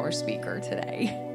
our 0.00 0.12
speaker 0.12 0.60
today. 0.60 1.26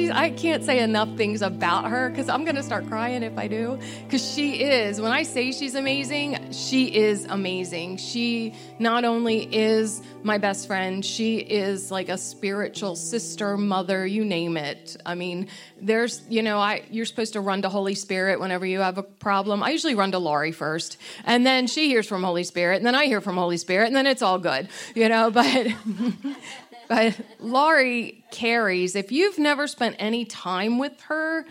I 0.00 0.30
can't 0.30 0.64
say 0.64 0.80
enough 0.80 1.16
things 1.16 1.42
about 1.42 1.90
her 1.90 2.08
because 2.08 2.28
I'm 2.28 2.44
to 2.44 2.62
start 2.62 2.86
crying 2.86 3.22
if 3.22 3.36
I 3.36 3.48
do. 3.48 3.78
Because 4.04 4.24
she 4.34 4.62
is, 4.62 5.00
when 5.00 5.12
I 5.12 5.22
say 5.22 5.52
she's 5.52 5.74
amazing, 5.74 6.52
she 6.52 6.94
is 6.94 7.24
amazing. 7.24 7.96
She 7.96 8.54
not 8.78 9.04
only 9.04 9.42
is 9.54 10.02
my 10.22 10.38
best 10.38 10.66
friend, 10.66 11.04
she 11.04 11.38
is 11.38 11.90
like 11.90 12.08
a 12.08 12.18
spiritual 12.18 12.96
sister, 12.96 13.56
mother, 13.56 14.06
you 14.06 14.24
name 14.24 14.56
it. 14.56 14.96
I 15.04 15.14
mean, 15.14 15.48
there's, 15.80 16.22
you 16.28 16.42
know, 16.42 16.58
I 16.58 16.84
you're 16.90 17.06
supposed 17.06 17.32
to 17.34 17.40
run 17.40 17.62
to 17.62 17.68
Holy 17.68 17.94
Spirit 17.94 18.40
whenever 18.40 18.64
you 18.64 18.80
have 18.80 18.98
a 18.98 19.02
problem. 19.02 19.62
I 19.62 19.70
usually 19.70 19.94
run 19.94 20.12
to 20.12 20.18
Laurie 20.18 20.52
first, 20.52 20.96
and 21.24 21.44
then 21.46 21.66
she 21.66 21.88
hears 21.88 22.06
from 22.06 22.22
Holy 22.22 22.44
Spirit, 22.44 22.76
and 22.76 22.86
then 22.86 22.94
I 22.94 23.06
hear 23.06 23.20
from 23.20 23.36
Holy 23.36 23.56
Spirit, 23.56 23.86
and 23.86 23.96
then 23.96 24.06
it's 24.06 24.22
all 24.22 24.38
good, 24.38 24.68
you 24.94 25.08
know. 25.08 25.30
But 25.30 25.68
but 26.92 27.18
Laurie 27.40 28.22
carries, 28.30 28.94
if 28.94 29.10
you've 29.10 29.38
never 29.38 29.66
spent 29.66 29.96
any 29.98 30.26
time 30.26 30.78
with 30.78 31.00
her, 31.04 31.46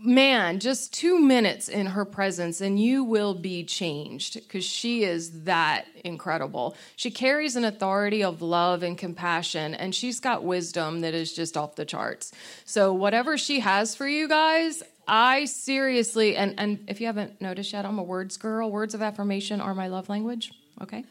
man, 0.00 0.58
just 0.58 0.94
two 0.94 1.18
minutes 1.18 1.68
in 1.68 1.88
her 1.88 2.06
presence 2.06 2.62
and 2.62 2.80
you 2.80 3.04
will 3.04 3.34
be 3.34 3.62
changed 3.62 4.36
because 4.36 4.64
she 4.64 5.04
is 5.04 5.42
that 5.42 5.84
incredible. 6.02 6.74
She 6.96 7.10
carries 7.10 7.56
an 7.56 7.64
authority 7.66 8.24
of 8.24 8.40
love 8.40 8.82
and 8.82 8.96
compassion, 8.96 9.74
and 9.74 9.94
she's 9.94 10.18
got 10.18 10.44
wisdom 10.44 11.02
that 11.02 11.12
is 11.12 11.30
just 11.34 11.58
off 11.58 11.76
the 11.76 11.84
charts. 11.84 12.32
So, 12.64 12.94
whatever 12.94 13.36
she 13.36 13.60
has 13.60 13.94
for 13.94 14.08
you 14.08 14.26
guys, 14.26 14.82
I 15.06 15.44
seriously, 15.44 16.36
and, 16.36 16.54
and 16.56 16.84
if 16.88 17.02
you 17.02 17.06
haven't 17.06 17.42
noticed 17.42 17.74
yet, 17.74 17.84
I'm 17.84 17.98
a 17.98 18.02
words 18.02 18.38
girl. 18.38 18.70
Words 18.70 18.94
of 18.94 19.02
affirmation 19.02 19.60
are 19.60 19.74
my 19.74 19.88
love 19.88 20.08
language. 20.08 20.52
Okay. 20.80 21.04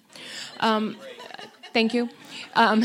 Um, 0.59 0.97
thank 1.72 1.94
you. 1.94 2.09
Um, 2.56 2.83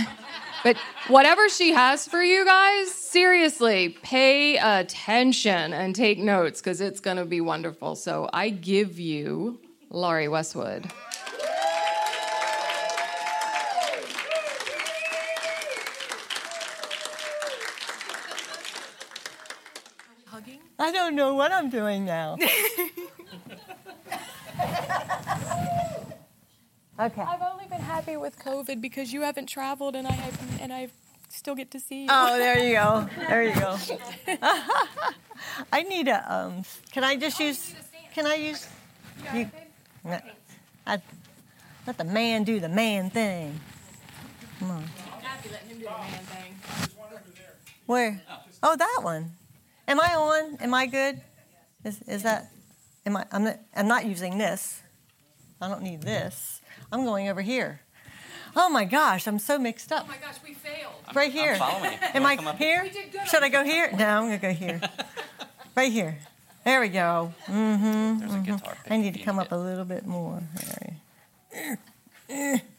but 0.63 0.77
whatever 1.09 1.49
she 1.49 1.73
has 1.73 2.07
for 2.07 2.23
you 2.23 2.45
guys, 2.45 2.91
seriously, 2.91 3.97
pay 4.03 4.57
attention 4.57 5.73
and 5.73 5.95
take 5.95 6.19
notes 6.19 6.61
because 6.61 6.81
it's 6.81 7.01
going 7.01 7.17
to 7.17 7.25
be 7.25 7.41
wonderful. 7.41 7.97
So 7.97 8.29
I 8.33 8.51
give 8.51 8.99
you 8.99 9.61
Laurie 9.91 10.29
Westwood. 10.29 10.91
I 20.79 20.93
don't 20.93 21.15
know 21.15 21.35
what 21.35 21.53
I'm 21.53 21.69
doing 21.69 22.07
now. 22.07 22.39
okay. 27.01 27.23
I've 27.23 27.43
only 27.43 27.67
been 27.67 27.81
happy 27.81 28.17
with 28.17 28.39
COVID 28.39 28.81
because 28.81 29.13
you 29.13 29.23
haven't 29.23 29.47
traveled 29.47 29.97
and 29.97 30.07
I 30.07 30.13
have, 30.13 30.61
and 30.61 30.73
I 30.73 30.89
still 31.29 31.55
get 31.55 31.71
to 31.73 31.81
see 31.81 32.03
you. 32.03 32.09
Oh, 32.11 32.37
there 32.39 32.59
you 32.59 32.75
go. 32.75 33.09
There 33.29 33.43
you 33.43 33.55
go. 33.55 33.77
I 35.73 35.83
need 35.83 36.09
a. 36.09 36.33
Um, 36.33 36.63
can 36.93 37.05
I 37.05 37.17
just 37.17 37.41
use? 37.41 37.75
Can 38.15 38.27
I 38.27 38.35
use? 38.35 38.67
You, 39.35 39.51
I, 40.87 41.01
let 41.87 41.99
the 41.99 42.05
man 42.05 42.45
do 42.45 42.61
the 42.61 42.69
man 42.69 43.11
thing. 43.11 43.59
Come 44.59 44.71
on. 44.71 44.85
Where? 47.87 48.23
Oh, 48.63 48.77
that 48.77 49.01
one. 49.03 49.33
Am 49.89 50.01
I 50.01 50.15
on? 50.15 50.57
Am 50.61 50.75
I 50.75 50.87
good? 50.87 51.21
Is, 51.85 52.01
is 52.03 52.23
that? 52.23 52.51
Am 53.07 53.17
I? 53.17 53.25
I'm 53.33 53.45
not, 53.45 53.59
I'm 53.75 53.89
not 53.89 54.05
using 54.05 54.39
this. 54.39 54.83
I 55.61 55.69
don't 55.69 55.83
need 55.83 56.03
this. 56.03 56.60
I'm 56.93 57.05
going 57.05 57.29
over 57.29 57.41
here. 57.43 57.81
Oh 58.57 58.69
my 58.69 58.85
gosh, 58.85 59.29
I'm 59.29 59.39
so 59.39 59.59
mixed 59.59 59.93
up. 59.93 60.05
Oh 60.07 60.09
my 60.09 60.17
gosh, 60.17 60.37
we 60.45 60.55
failed. 60.55 60.93
Right 61.15 61.31
here. 61.33 61.53
I'm 61.53 61.59
following 61.59 61.93
you. 61.93 61.99
Am 62.15 62.27
I 62.27 62.37
come 62.37 62.49
up 62.49 62.59
here? 62.59 62.83
We 62.83 62.91
did 62.91 63.13
good 63.13 63.29
Should 63.29 63.43
I 63.45 63.49
go 63.49 63.63
here? 63.65 63.91
No, 63.93 64.05
I'm 64.07 64.25
gonna 64.25 64.39
go 64.39 64.53
here. 64.53 64.81
right 65.77 65.93
here. 65.93 66.19
There 66.65 66.81
we 66.81 66.89
go. 66.89 67.33
Mm-hmm. 67.47 68.19
There's 68.19 68.35
a 68.35 68.39
guitar 68.39 68.77
pick 68.83 68.93
I 68.93 68.97
need 68.97 69.15
to 69.15 69.21
come 69.21 69.39
up 69.39 69.47
it. 69.47 69.53
a 69.53 69.59
little 69.59 69.85
bit 69.85 70.05
more. 70.05 70.43
There. 71.53 71.81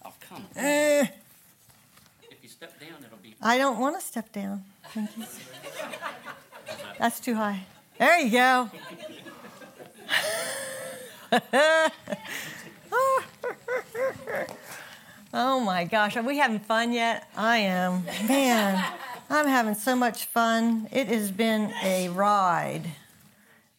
Oh, 0.06 0.14
come. 0.30 0.38
on. 0.38 0.64
Eh, 0.64 1.08
If 2.30 2.38
you 2.44 2.50
step 2.50 2.80
down, 2.80 3.04
it'll 3.06 3.18
be. 3.18 3.36
I 3.42 3.58
don't 3.58 3.80
want 3.80 4.00
to 4.00 4.06
step 4.06 4.32
down. 4.32 4.64
Thank 4.90 5.18
you. 5.18 5.26
That's 7.00 7.20
too 7.20 7.36
high. 7.36 7.64
There 7.98 8.20
you 8.20 8.32
go. 8.32 8.70
oh 12.92 13.24
my 15.82 15.86
gosh, 15.86 16.18
are 16.18 16.22
we 16.22 16.38
having 16.38 16.60
fun 16.60 16.92
yet? 16.92 17.28
I 17.36 17.58
am. 17.58 18.04
Man, 18.28 18.84
I'm 19.30 19.48
having 19.48 19.74
so 19.74 19.96
much 19.96 20.26
fun. 20.26 20.88
It 20.92 21.08
has 21.08 21.32
been 21.32 21.74
a 21.84 22.10
ride. 22.10 22.84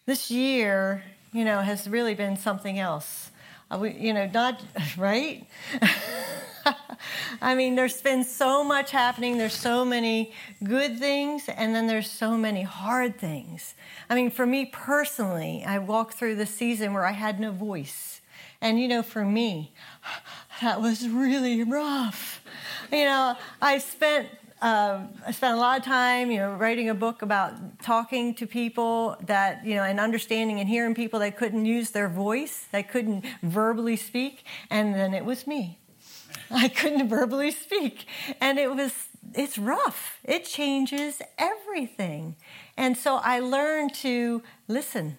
This 0.06 0.30
year, 0.30 1.04
you 1.32 1.44
know, 1.44 1.60
has 1.60 1.86
really 1.88 2.14
been 2.14 2.36
something 2.36 2.78
else. 2.78 3.30
Uh, 3.70 3.78
we, 3.78 3.92
you 3.92 4.12
know, 4.14 4.28
not 4.32 4.62
right. 4.96 5.46
I 7.42 7.54
mean, 7.54 7.74
there's 7.74 8.00
been 8.00 8.24
so 8.24 8.64
much 8.64 8.90
happening. 8.90 9.38
There's 9.38 9.54
so 9.54 9.84
many 9.84 10.32
good 10.64 10.98
things, 10.98 11.48
and 11.48 11.74
then 11.74 11.88
there's 11.88 12.10
so 12.10 12.36
many 12.36 12.62
hard 12.62 13.18
things. 13.18 13.74
I 14.08 14.14
mean, 14.14 14.30
for 14.30 14.46
me 14.46 14.66
personally, 14.66 15.64
I 15.66 15.78
walked 15.78 16.14
through 16.14 16.36
the 16.36 16.46
season 16.46 16.94
where 16.94 17.04
I 17.04 17.12
had 17.12 17.38
no 17.38 17.52
voice. 17.52 18.20
And, 18.62 18.78
you 18.80 18.86
know, 18.86 19.02
for 19.02 19.24
me, 19.24 19.72
that 20.62 20.80
was 20.80 21.08
really 21.08 21.64
rough. 21.64 22.42
You 22.90 23.04
know, 23.04 23.36
I 23.60 23.78
spent 23.78 24.28
um, 24.60 25.08
I 25.26 25.32
spent 25.32 25.56
a 25.56 25.60
lot 25.60 25.80
of 25.80 25.84
time, 25.84 26.30
you 26.30 26.38
know, 26.38 26.54
writing 26.54 26.88
a 26.88 26.94
book 26.94 27.22
about 27.22 27.82
talking 27.82 28.32
to 28.36 28.46
people 28.46 29.16
that, 29.26 29.66
you 29.66 29.74
know, 29.74 29.82
and 29.82 29.98
understanding 29.98 30.60
and 30.60 30.68
hearing 30.68 30.94
people 30.94 31.18
that 31.18 31.36
couldn't 31.36 31.64
use 31.64 31.90
their 31.90 32.08
voice, 32.08 32.66
that 32.70 32.88
couldn't 32.88 33.24
verbally 33.42 33.96
speak, 33.96 34.44
and 34.70 34.94
then 34.94 35.14
it 35.14 35.24
was 35.24 35.48
me. 35.48 35.80
I 36.48 36.68
couldn't 36.68 37.08
verbally 37.08 37.50
speak, 37.50 38.06
and 38.40 38.56
it 38.56 38.72
was 38.72 39.08
it's 39.34 39.58
rough. 39.58 40.20
It 40.22 40.44
changes 40.44 41.20
everything, 41.38 42.36
and 42.76 42.96
so 42.96 43.16
I 43.16 43.40
learned 43.40 43.94
to 43.94 44.42
listen. 44.68 45.18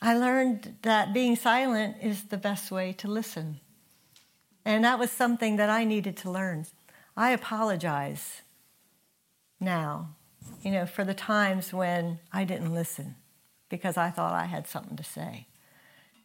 I 0.00 0.16
learned 0.16 0.76
that 0.82 1.12
being 1.12 1.34
silent 1.34 1.96
is 2.02 2.24
the 2.24 2.36
best 2.36 2.70
way 2.70 2.92
to 2.94 3.08
listen. 3.08 3.60
And 4.64 4.84
that 4.84 4.98
was 4.98 5.10
something 5.10 5.56
that 5.56 5.70
I 5.70 5.84
needed 5.84 6.16
to 6.18 6.30
learn. 6.30 6.66
I 7.16 7.30
apologize 7.30 8.42
now, 9.58 10.10
you 10.62 10.70
know, 10.70 10.86
for 10.86 11.04
the 11.04 11.14
times 11.14 11.72
when 11.72 12.20
I 12.32 12.44
didn't 12.44 12.72
listen 12.72 13.16
because 13.68 13.96
I 13.96 14.10
thought 14.10 14.34
I 14.34 14.44
had 14.44 14.68
something 14.68 14.96
to 14.96 15.02
say. 15.02 15.46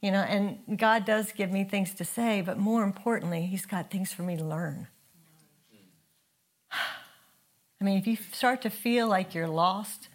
You 0.01 0.11
know, 0.11 0.19
and 0.19 0.77
God 0.77 1.05
does 1.05 1.31
give 1.31 1.49
me 1.49 1.63
things 1.63 1.93
to 1.95 2.05
say, 2.05 2.41
but 2.41 2.59
more 2.59 2.83
importantly, 2.83 3.45
He's 3.45 3.65
got 3.65 3.89
things 3.89 4.11
for 4.11 4.21
me 4.21 4.35
to 4.37 4.43
learn. 4.43 4.87
I 6.71 7.83
mean, 7.83 7.97
if 7.97 8.05
you 8.05 8.17
start 8.33 8.61
to 8.63 8.69
feel 8.69 9.07
like 9.07 9.33
you're 9.33 9.47
lost, 9.47 10.09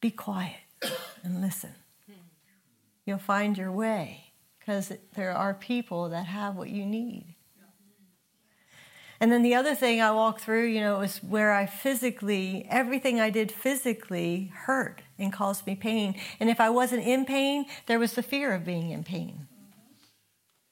be 0.00 0.10
quiet 0.10 0.56
and 1.22 1.40
listen. 1.40 1.74
You'll 3.04 3.18
find 3.18 3.56
your 3.58 3.72
way 3.72 4.32
because 4.58 4.92
there 5.14 5.32
are 5.32 5.52
people 5.54 6.08
that 6.08 6.26
have 6.26 6.56
what 6.56 6.70
you 6.70 6.86
need. 6.86 7.34
And 9.20 9.30
then 9.30 9.42
the 9.42 9.54
other 9.54 9.74
thing 9.74 10.02
I 10.02 10.10
walked 10.10 10.40
through, 10.40 10.66
you 10.66 10.80
know, 10.80 10.98
was 10.98 11.22
where 11.22 11.52
I 11.52 11.66
physically, 11.66 12.66
everything 12.68 13.20
I 13.20 13.30
did 13.30 13.52
physically 13.52 14.52
hurt 14.52 15.02
and 15.18 15.32
caused 15.32 15.66
me 15.66 15.74
pain. 15.74 16.14
And 16.40 16.50
if 16.50 16.60
I 16.60 16.68
wasn't 16.70 17.06
in 17.06 17.24
pain, 17.24 17.66
there 17.86 17.98
was 17.98 18.14
the 18.14 18.22
fear 18.22 18.52
of 18.52 18.64
being 18.64 18.90
in 18.90 19.04
pain. 19.04 19.46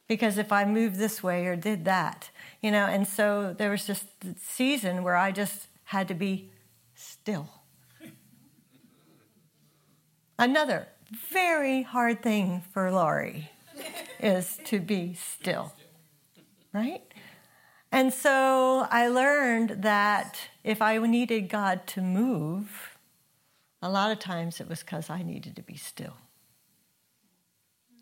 Because 0.08 0.37
if 0.37 0.52
I 0.52 0.64
moved 0.64 0.96
this 0.96 1.23
way 1.23 1.46
or 1.46 1.56
did 1.56 1.85
that, 1.85 2.31
you 2.61 2.70
know, 2.70 2.87
and 2.87 3.06
so 3.06 3.55
there 3.56 3.70
was 3.70 3.87
just 3.87 4.05
the 4.20 4.35
season 4.38 5.02
where 5.02 5.17
I 5.17 5.32
just 5.32 5.69
had 5.85 6.08
to 6.08 6.14
be 6.14 6.50
still. 6.94 7.49
Another 10.38 10.88
very 11.12 11.82
hard 11.82 12.23
thing 12.23 12.62
for 12.73 12.91
Laurie 12.91 13.50
is 14.19 14.59
to 14.64 14.81
be 14.81 15.14
still, 15.14 15.73
right? 16.73 17.03
And 17.91 18.12
so 18.12 18.87
I 18.91 19.09
learned 19.09 19.82
that 19.82 20.38
if 20.64 20.81
I 20.81 20.97
needed 20.99 21.50
God 21.50 21.87
to 21.88 22.00
move, 22.00 22.97
a 23.82 23.91
lot 23.91 24.11
of 24.11 24.19
times 24.19 24.61
it 24.61 24.69
was 24.69 24.81
because 24.81 25.11
I 25.11 25.23
needed 25.23 25.56
to 25.56 25.62
be 25.62 25.76
still. 25.76 26.14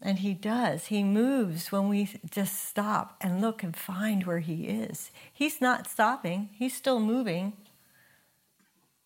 And 0.02 0.20
He 0.20 0.32
does. 0.32 0.86
He 0.86 1.02
moves 1.02 1.72
when 1.72 1.88
we 1.88 2.08
just 2.30 2.64
stop 2.68 3.16
and 3.20 3.40
look 3.40 3.62
and 3.62 3.76
find 3.76 4.24
where 4.24 4.38
He 4.38 4.66
is. 4.66 5.10
He's 5.32 5.60
not 5.60 5.88
stopping, 5.88 6.50
He's 6.52 6.76
still 6.76 7.00
moving. 7.00 7.54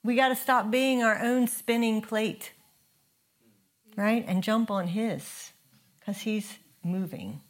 We 0.02 0.16
got 0.16 0.28
to 0.28 0.36
stop 0.36 0.70
being 0.70 1.02
our 1.02 1.18
own 1.18 1.46
spinning 1.46 2.02
plate, 2.02 2.52
right? 3.96 4.24
And 4.26 4.42
jump 4.42 4.70
on 4.70 4.88
His 4.88 5.52
because 6.00 6.22
He's 6.22 6.58
moving. 6.82 7.40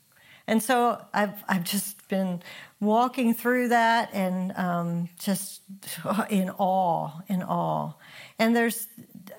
And 0.47 0.63
so 0.63 1.03
I've, 1.13 1.43
I've 1.49 1.65
just 1.65 2.07
been 2.09 2.43
walking 2.81 3.33
through 3.33 3.69
that 3.69 4.11
and 4.13 4.53
um, 4.57 5.09
just 5.19 5.63
in 6.31 6.51
awe, 6.51 7.21
in 7.29 7.43
awe. 7.43 7.93
And 8.39 8.55
there's, 8.55 8.87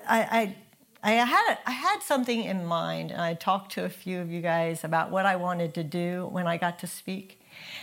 I, 0.08 0.54
I, 1.02 1.12
I, 1.12 1.24
had, 1.24 1.58
I 1.64 1.70
had 1.70 2.00
something 2.00 2.42
in 2.42 2.66
mind, 2.66 3.12
and 3.12 3.20
I 3.20 3.34
talked 3.34 3.72
to 3.72 3.84
a 3.84 3.88
few 3.88 4.20
of 4.20 4.30
you 4.30 4.40
guys 4.40 4.82
about 4.82 5.10
what 5.10 5.26
I 5.26 5.36
wanted 5.36 5.74
to 5.74 5.84
do 5.84 6.26
when 6.32 6.48
I 6.48 6.56
got 6.56 6.80
to 6.80 6.86
speak. 6.86 7.40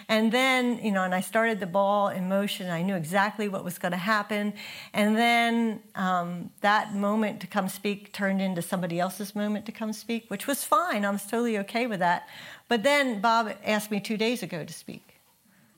And 0.08 0.32
then, 0.32 0.80
you 0.84 0.92
know, 0.92 1.04
and 1.04 1.14
I 1.14 1.22
started 1.22 1.60
the 1.60 1.66
ball 1.66 2.10
in 2.10 2.28
motion. 2.28 2.70
I 2.70 2.82
knew 2.82 2.96
exactly 2.96 3.48
what 3.48 3.64
was 3.64 3.78
going 3.78 3.92
to 3.92 3.98
happen. 3.98 4.54
And 4.94 5.16
then 5.16 5.82
um, 5.96 6.52
that 6.62 6.94
moment 6.96 7.40
to 7.42 7.48
come 7.48 7.70
speak 7.70 8.14
turned 8.14 8.42
into 8.42 8.62
somebody 8.62 9.00
else's 9.00 9.36
moment 9.36 9.66
to 9.68 9.72
come 9.72 9.94
speak, 9.94 10.26
which 10.30 10.48
was 10.48 10.64
fine. 10.64 11.06
I 11.06 11.10
was 11.10 11.26
totally 11.26 11.58
okay 11.60 11.88
with 11.88 12.00
that. 12.00 12.28
But 12.68 12.84
then 12.84 13.22
Bob 13.22 13.54
asked 13.66 13.92
me 13.92 14.00
two 14.00 14.18
days 14.18 14.44
ago 14.44 14.64
to 14.64 14.74
speak. 14.74 15.20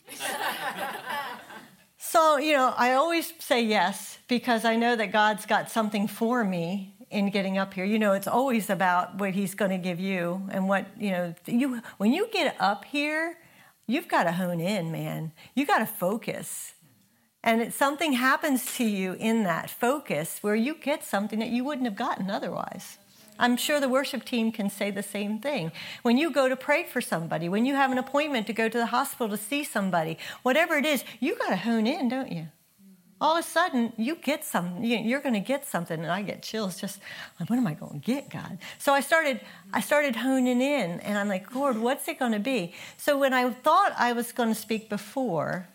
so, 1.98 2.38
you 2.38 2.54
know, 2.54 2.74
I 2.78 2.94
always 2.94 3.34
say 3.40 3.64
yes 3.64 4.20
because 4.28 4.66
I 4.66 4.76
know 4.76 4.96
that 4.96 5.12
God's 5.12 5.46
got 5.46 5.70
something 5.70 6.08
for 6.08 6.44
me 6.44 6.96
in 7.10 7.30
getting 7.30 7.58
up 7.58 7.74
here. 7.74 7.86
You 7.86 8.00
know, 8.00 8.14
it's 8.14 8.28
always 8.28 8.70
about 8.70 9.16
what 9.16 9.34
he's 9.34 9.56
going 9.56 9.72
to 9.72 9.78
give 9.78 10.00
you 10.00 10.48
and 10.52 10.68
what, 10.68 10.86
you 11.00 11.12
know, 11.12 11.34
you 11.46 11.82
when 11.98 12.14
you 12.14 12.28
get 12.32 12.56
up 12.60 12.86
here, 12.86 13.38
you've 13.88 14.08
got 14.08 14.24
to 14.24 14.32
hone 14.34 14.60
in, 14.60 14.92
man. 14.92 15.32
You 15.54 15.66
got 15.66 15.80
to 15.80 15.86
focus. 15.86 16.74
And 17.44 17.62
it, 17.62 17.74
something 17.74 18.14
happens 18.14 18.76
to 18.78 18.84
you 18.84 19.14
in 19.14 19.44
that 19.44 19.70
focus 19.70 20.40
where 20.42 20.56
you 20.56 20.76
get 20.76 21.04
something 21.04 21.40
that 21.40 21.50
you 21.50 21.64
wouldn't 21.64 21.86
have 21.86 21.96
gotten 21.96 22.30
otherwise. 22.30 22.98
I'm 23.38 23.58
sure 23.58 23.80
the 23.80 23.90
worship 23.90 24.24
team 24.24 24.52
can 24.52 24.70
say 24.70 24.92
the 24.92 25.04
same 25.04 25.40
thing. 25.40 25.72
When 26.02 26.18
you 26.18 26.32
go 26.32 26.48
to 26.48 26.56
pray 26.56 26.86
for 26.86 27.02
somebody, 27.02 27.50
when 27.50 27.66
you 27.66 27.76
have 27.76 27.92
an 27.92 27.98
appointment 27.98 28.48
to 28.48 28.54
go 28.54 28.70
to 28.70 28.78
the 28.78 28.86
hospital 28.88 29.30
to 29.30 29.38
see 29.38 29.64
somebody, 29.64 30.18
whatever 30.42 30.76
it 30.76 30.86
is, 30.86 31.04
you 31.20 31.36
got 31.36 31.50
to 31.50 31.58
hone 31.58 31.86
in, 31.86 32.08
don't 32.08 32.32
you? 32.32 32.48
All 33.22 33.38
of 33.38 33.46
a 33.46 33.48
sudden, 33.48 33.94
you 33.98 34.16
get 34.16 34.44
some. 34.44 34.84
You're 34.84 35.22
going 35.22 35.34
to 35.34 35.40
get 35.40 35.66
something, 35.66 36.00
and 36.00 36.12
I 36.12 36.22
get 36.22 36.44
chills. 36.44 36.80
Just, 36.80 37.00
like, 37.40 37.50
what 37.50 37.58
am 37.58 37.66
I 37.66 37.74
going 37.74 38.02
to 38.02 38.06
get, 38.06 38.30
God? 38.30 38.58
So 38.78 38.94
I 38.94 39.00
started. 39.00 39.40
I 39.74 39.80
started 39.80 40.16
honing 40.18 40.62
in, 40.62 41.00
and 41.00 41.18
I'm 41.18 41.30
like, 41.30 41.56
Lord, 41.56 41.78
what's 41.78 42.08
it 42.08 42.20
going 42.20 42.34
to 42.34 42.40
be? 42.40 42.74
So 42.98 43.18
when 43.18 43.34
I 43.34 43.50
thought 43.50 43.94
I 43.98 44.14
was 44.14 44.32
going 44.32 44.50
to 44.50 44.60
speak 44.60 44.90
before, 44.90 45.68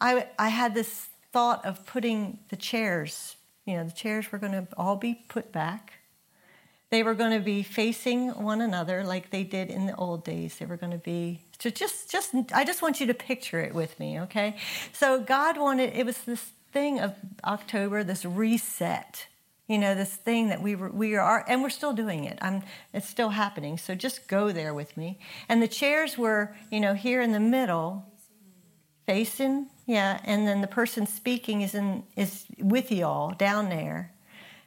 I 0.00 0.28
I 0.38 0.48
had 0.48 0.74
this 0.74 1.08
thought 1.32 1.64
of 1.66 1.84
putting 1.84 2.38
the 2.48 2.56
chairs. 2.56 3.36
You 3.66 3.76
know, 3.76 3.84
the 3.84 3.92
chairs 3.92 4.32
were 4.32 4.38
going 4.38 4.52
to 4.52 4.66
all 4.76 4.96
be 4.96 5.14
put 5.28 5.52
back 5.52 5.98
they 6.90 7.02
were 7.02 7.14
going 7.14 7.32
to 7.32 7.44
be 7.44 7.62
facing 7.62 8.28
one 8.42 8.60
another 8.60 9.04
like 9.04 9.30
they 9.30 9.44
did 9.44 9.68
in 9.68 9.86
the 9.86 9.94
old 9.96 10.24
days. 10.24 10.56
They 10.56 10.64
were 10.64 10.76
going 10.76 10.92
to 10.92 10.98
be 10.98 11.40
so 11.58 11.70
just 11.70 12.10
just 12.10 12.34
I 12.54 12.64
just 12.64 12.82
want 12.82 13.00
you 13.00 13.06
to 13.08 13.14
picture 13.14 13.60
it 13.60 13.74
with 13.74 13.98
me, 13.98 14.20
okay? 14.20 14.56
So 14.92 15.20
God 15.20 15.58
wanted 15.58 15.94
it 15.94 16.06
was 16.06 16.18
this 16.18 16.52
thing 16.78 17.00
of 17.00 17.14
October, 17.44 18.04
this 18.04 18.24
reset. 18.24 19.26
You 19.66 19.78
know, 19.78 19.94
this 19.94 20.14
thing 20.14 20.48
that 20.48 20.62
we 20.62 20.74
were, 20.76 20.88
we 20.88 21.16
are, 21.16 21.44
and 21.46 21.62
we're 21.62 21.68
still 21.68 21.92
doing 21.92 22.24
it. 22.24 22.38
I'm, 22.40 22.62
it's 22.94 23.08
still 23.08 23.30
happening. 23.30 23.76
So 23.76 23.94
just 23.94 24.26
go 24.26 24.50
there 24.50 24.72
with 24.72 24.96
me. 24.96 25.18
And 25.48 25.62
the 25.62 25.68
chairs 25.68 26.16
were, 26.16 26.56
you 26.70 26.80
know, 26.80 26.94
here 26.94 27.20
in 27.20 27.32
the 27.32 27.40
middle, 27.40 28.06
facing, 29.06 29.66
yeah. 29.86 30.20
And 30.24 30.46
then 30.46 30.62
the 30.62 30.68
person 30.68 31.06
speaking 31.06 31.60
is 31.60 31.74
in 31.74 32.04
is 32.16 32.46
with 32.58 32.90
y'all 32.90 33.32
down 33.32 33.68
there. 33.68 34.12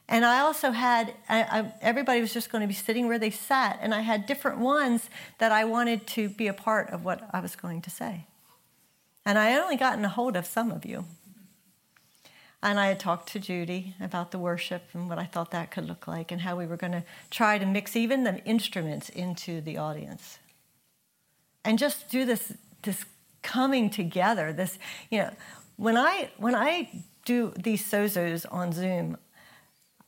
And 0.08 0.26
I 0.26 0.42
also 0.42 0.72
had, 0.72 1.14
I, 1.30 1.44
I, 1.44 1.74
everybody 1.82 2.20
was 2.22 2.34
just 2.34 2.52
going 2.52 2.62
to 2.62 2.68
be 2.68 2.74
sitting 2.74 3.08
where 3.08 3.18
they 3.20 3.32
sat, 3.32 3.80
and 3.82 3.96
I 3.96 4.02
had 4.02 4.26
different 4.26 4.60
ones 4.60 5.10
that 5.38 5.52
I 5.52 5.64
wanted 5.64 6.06
to 6.08 6.30
be 6.30 6.48
a 6.48 6.54
part 6.54 6.90
of 6.90 7.06
what 7.06 7.28
I 7.34 7.40
was 7.40 7.56
going 7.56 7.82
to 7.84 7.90
say. 7.90 8.26
And 9.26 9.40
I 9.40 9.58
only 9.58 9.78
gotten 9.78 10.04
a 10.04 10.10
hold 10.10 10.36
of 10.36 10.46
some 10.46 10.70
of 10.70 10.86
you. 10.86 11.06
And 12.64 12.80
I 12.80 12.88
had 12.88 13.00
talked 13.00 13.32
to 13.34 13.40
Judy 13.40 13.96
about 14.00 14.32
the 14.32 14.38
worship 14.38 14.84
and 14.94 15.10
what 15.10 15.18
I 15.18 15.26
thought 15.26 15.52
that 15.52 15.72
could 15.72 15.88
look 15.88 16.08
like, 16.08 16.32
and 16.32 16.42
how 16.42 16.56
we 16.56 16.68
were 16.68 16.78
going 16.78 16.94
to 16.94 17.04
try 17.32 17.58
to 17.58 17.66
mix 17.66 17.96
even 17.96 18.24
the 18.24 18.44
instruments 18.46 19.10
into 19.10 19.62
the 19.62 19.78
audience. 19.78 20.38
And 21.66 21.80
just 21.80 22.10
do 22.10 22.26
this, 22.26 22.54
this 22.84 23.06
coming 23.42 23.90
together, 23.90 24.54
this, 24.54 24.78
you 25.10 25.20
know, 25.20 25.32
when 25.78 25.98
I, 25.98 26.30
when 26.38 26.54
I 26.54 26.90
do 27.26 27.54
these 27.58 27.84
sozos 27.84 28.46
on 28.52 28.72
Zoom, 28.74 29.18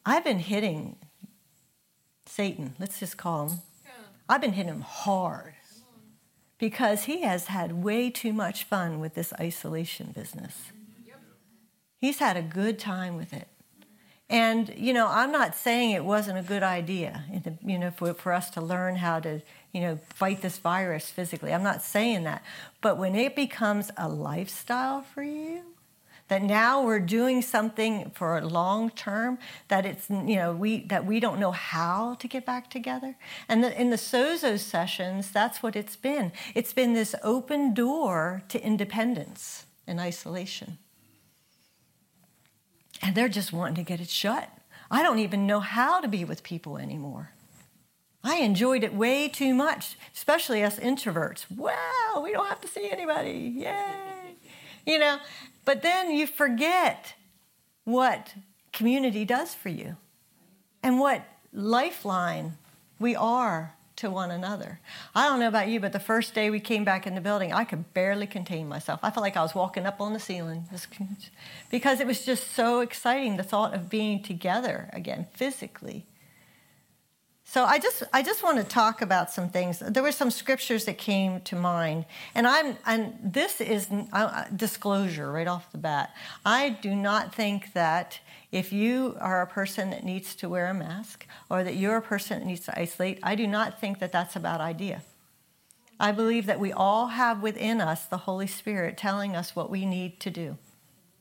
I've 0.05 0.23
been 0.23 0.39
hitting 0.39 0.97
Satan, 2.25 2.75
let's 2.79 2.99
just 2.99 3.17
call 3.17 3.47
him. 3.47 3.59
I've 4.27 4.41
been 4.41 4.53
hitting 4.53 4.73
him 4.73 4.81
hard 4.81 5.53
because 6.57 7.03
he 7.03 7.21
has 7.21 7.47
had 7.47 7.83
way 7.83 8.09
too 8.09 8.33
much 8.33 8.63
fun 8.63 8.99
with 8.99 9.13
this 9.15 9.33
isolation 9.39 10.11
business. 10.15 10.71
He's 12.03 12.19
had 12.19 12.35
a 12.35 12.41
good 12.41 12.79
time 12.79 13.15
with 13.15 13.31
it. 13.31 13.47
And, 14.29 14.73
you 14.75 14.91
know, 14.91 15.07
I'm 15.07 15.31
not 15.31 15.55
saying 15.55 15.91
it 15.91 16.03
wasn't 16.03 16.37
a 16.37 16.41
good 16.41 16.61
idea, 16.61 17.23
you 17.63 17.79
know, 17.79 17.91
for, 17.91 18.13
for 18.13 18.33
us 18.33 18.49
to 18.49 18.61
learn 18.61 18.97
how 18.97 19.21
to, 19.21 19.41
you 19.71 19.79
know, 19.79 19.97
fight 20.13 20.41
this 20.41 20.57
virus 20.57 21.09
physically. 21.09 21.53
I'm 21.53 21.63
not 21.63 21.81
saying 21.81 22.25
that. 22.25 22.43
But 22.81 22.97
when 22.97 23.15
it 23.15 23.37
becomes 23.37 23.89
a 23.95 24.09
lifestyle 24.09 25.03
for 25.03 25.23
you, 25.23 25.61
that 26.27 26.41
now 26.41 26.83
we're 26.83 26.99
doing 26.99 27.41
something 27.41 28.11
for 28.13 28.37
a 28.37 28.45
long 28.45 28.89
term 28.89 29.37
that 29.69 29.85
it's 29.85 30.09
you 30.09 30.35
know 30.35 30.51
we 30.51 30.83
that 30.87 31.05
we 31.05 31.21
don't 31.21 31.39
know 31.39 31.51
how 31.51 32.15
to 32.15 32.27
get 32.27 32.45
back 32.45 32.69
together 32.69 33.15
and 33.47 33.63
the, 33.63 33.79
in 33.79 33.89
the 33.89 33.97
sozo 33.97 34.57
sessions 34.57 35.29
that's 35.31 35.61
what 35.61 35.75
it's 35.75 35.97
been 35.97 36.31
it's 36.55 36.71
been 36.71 36.93
this 36.93 37.13
open 37.23 37.73
door 37.73 38.41
to 38.47 38.59
independence 38.63 39.65
and 39.85 39.99
isolation 39.99 40.77
and 43.03 43.13
they're 43.15 43.29
just 43.29 43.53
wanting 43.53 43.75
to 43.75 43.83
get 43.83 44.01
it 44.01 44.09
shut 44.09 44.49
i 44.89 45.03
don't 45.03 45.19
even 45.19 45.45
know 45.45 45.59
how 45.59 45.99
to 46.01 46.07
be 46.07 46.25
with 46.25 46.41
people 46.41 46.77
anymore 46.77 47.31
I 48.23 48.37
enjoyed 48.37 48.85
it 48.85 48.93
way 48.93 49.27
too 49.27 49.53
much, 49.53 49.97
especially 50.15 50.63
us 50.63 50.79
introverts. 50.79 51.45
Wow, 51.51 52.21
we 52.23 52.31
don't 52.31 52.47
have 52.47 52.61
to 52.61 52.69
see 52.69 52.89
anybody. 52.89 53.53
Yay. 53.57 54.37
You 54.85 54.97
know, 54.99 55.17
but 55.65 55.81
then 55.81 56.11
you 56.11 56.25
forget 56.25 57.15
what 57.83 58.33
community 58.71 59.25
does 59.25 59.53
for 59.53 59.69
you 59.69 59.97
and 60.81 60.99
what 60.99 61.25
lifeline 61.51 62.57
we 62.97 63.15
are 63.15 63.75
to 64.03 64.11
one 64.11 64.31
another. 64.31 64.79
I 65.15 65.29
don't 65.29 65.39
know 65.39 65.47
about 65.47 65.69
you, 65.69 65.79
but 65.79 65.93
the 65.93 65.99
first 65.99 66.33
day 66.33 66.49
we 66.49 66.59
came 66.59 66.83
back 66.83 67.07
in 67.07 67.15
the 67.15 67.21
building, 67.21 67.53
I 67.53 67.63
could 67.63 67.93
barely 67.93 68.27
contain 68.27 68.67
myself. 68.67 68.99
I 69.01 69.09
felt 69.11 69.23
like 69.23 69.37
I 69.37 69.41
was 69.41 69.55
walking 69.55 69.85
up 69.85 70.01
on 70.01 70.11
the 70.11 70.19
ceiling 70.19 70.65
because 71.71 72.01
it 72.01 72.07
was 72.07 72.25
just 72.25 72.51
so 72.51 72.81
exciting 72.81 73.37
the 73.37 73.43
thought 73.43 73.73
of 73.73 73.89
being 73.89 74.21
together 74.21 74.89
again 74.91 75.27
physically 75.33 76.05
so 77.53 77.65
I 77.65 77.77
just 77.77 78.01
I 78.11 78.23
just 78.23 78.41
want 78.41 78.57
to 78.57 78.63
talk 78.63 79.03
about 79.03 79.29
some 79.29 79.47
things. 79.47 79.77
There 79.77 80.01
were 80.01 80.11
some 80.11 80.31
scriptures 80.31 80.85
that 80.85 80.97
came 80.97 81.39
to 81.41 81.55
mind, 81.55 82.05
and 82.33 82.47
I'm 82.47 82.77
and 82.83 83.13
this 83.23 83.61
is 83.61 83.89
uh, 84.11 84.45
disclosure 84.55 85.31
right 85.31 85.47
off 85.47 85.71
the 85.71 85.77
bat. 85.77 86.15
I 86.43 86.69
do 86.69 86.95
not 86.95 87.35
think 87.35 87.73
that 87.73 88.19
if 88.51 88.73
you 88.73 89.17
are 89.19 89.43
a 89.43 89.45
person 89.45 89.91
that 89.91 90.03
needs 90.03 90.33
to 90.37 90.49
wear 90.49 90.65
a 90.65 90.73
mask 90.73 91.27
or 91.47 91.63
that 91.63 91.75
you're 91.75 91.97
a 91.97 92.01
person 92.01 92.39
that 92.39 92.47
needs 92.47 92.65
to 92.65 92.79
isolate, 92.79 93.19
I 93.21 93.35
do 93.35 93.45
not 93.45 93.79
think 93.79 93.99
that 93.99 94.11
that's 94.11 94.35
a 94.35 94.39
bad 94.39 94.59
idea. 94.59 95.03
I 95.99 96.11
believe 96.11 96.47
that 96.47 96.59
we 96.59 96.71
all 96.71 97.09
have 97.09 97.43
within 97.43 97.81
us 97.81 98.05
the 98.07 98.25
Holy 98.29 98.47
Spirit 98.47 98.97
telling 98.97 99.35
us 99.35 99.55
what 99.55 99.69
we 99.69 99.85
need 99.85 100.19
to 100.21 100.31
do. 100.31 100.57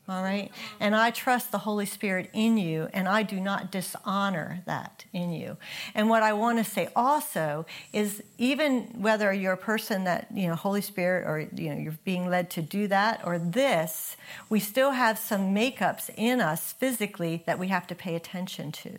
All 0.08 0.22
right? 0.22 0.50
And 0.80 0.96
I 0.96 1.10
trust 1.10 1.52
the 1.52 1.58
Holy 1.58 1.86
Spirit 1.86 2.28
in 2.32 2.56
you, 2.56 2.88
and 2.92 3.06
I 3.06 3.22
do 3.22 3.38
not 3.38 3.70
dishonor 3.70 4.62
that 4.66 5.04
in 5.12 5.32
you. 5.32 5.56
And 5.94 6.08
what 6.08 6.24
I 6.24 6.32
want 6.32 6.58
to 6.58 6.64
say 6.64 6.88
also 6.96 7.66
is 7.92 8.20
even 8.36 9.00
whether 9.00 9.32
you're 9.32 9.52
a 9.52 9.56
person 9.56 10.02
that, 10.04 10.26
you 10.34 10.48
know, 10.48 10.56
Holy 10.56 10.80
Spirit 10.80 11.26
or, 11.26 11.48
you 11.54 11.70
know, 11.70 11.80
you're 11.80 11.98
being 12.04 12.28
led 12.28 12.50
to 12.50 12.62
do 12.62 12.88
that 12.88 13.20
or 13.24 13.38
this, 13.38 14.16
we 14.48 14.58
still 14.58 14.90
have 14.90 15.18
some 15.18 15.54
makeups 15.54 16.10
in 16.16 16.40
us 16.40 16.72
physically 16.72 17.44
that 17.46 17.60
we 17.60 17.68
have 17.68 17.86
to 17.86 17.94
pay 17.94 18.16
attention 18.16 18.72
to. 18.72 18.98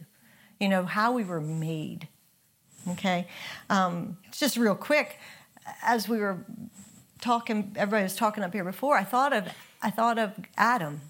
You 0.59 0.69
know, 0.69 0.85
how 0.85 1.11
we 1.11 1.25
were 1.25 1.41
made. 1.41 2.07
Okay? 2.87 3.27
Um, 3.69 4.17
just 4.31 4.55
real 4.55 4.75
quick, 4.75 5.19
as 5.83 6.07
we 6.07 6.19
were 6.19 6.45
talking, 7.19 7.73
everybody 7.75 8.03
was 8.03 8.15
talking 8.15 8.43
up 8.43 8.53
here 8.53 8.63
before, 8.63 8.97
I 8.97 9.03
thought 9.03 9.33
of 9.33 9.47
I 9.83 9.89
thought 9.89 10.17
of 10.17 10.33
Adam. 10.57 11.01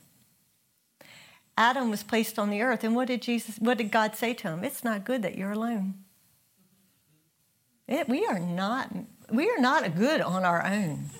Adam 1.56 1.92
was 1.92 2.01
placed 2.01 2.39
on 2.39 2.50
the 2.50 2.63
earth, 2.63 2.84
and 2.84 2.96
what 2.96 3.08
did 3.08 3.22
Jesus, 3.22 3.60
what 3.60 3.77
did 3.77 3.92
God 3.92 4.15
say 4.15 4.34
to 4.34 4.50
him? 4.50 4.63
It's 4.63 4.84
not 4.84 5.06
good 5.06 5.22
that 5.22 5.38
you're 5.38 5.51
alone. 5.51 5.94
It, 7.88 8.10
we 8.10 8.25
are 8.25 8.39
not, 8.39 8.92
we 9.30 9.48
are 9.50 9.60
not 9.60 9.96
good 9.96 10.20
on 10.22 10.44
our 10.44 10.65
own. 10.65 11.12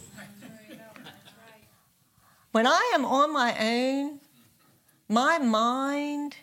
When 2.52 2.66
I 2.66 2.92
am 2.96 3.06
on 3.06 3.32
my 3.32 3.56
own, 3.60 4.20
my 5.08 5.38
mind, 5.38 6.38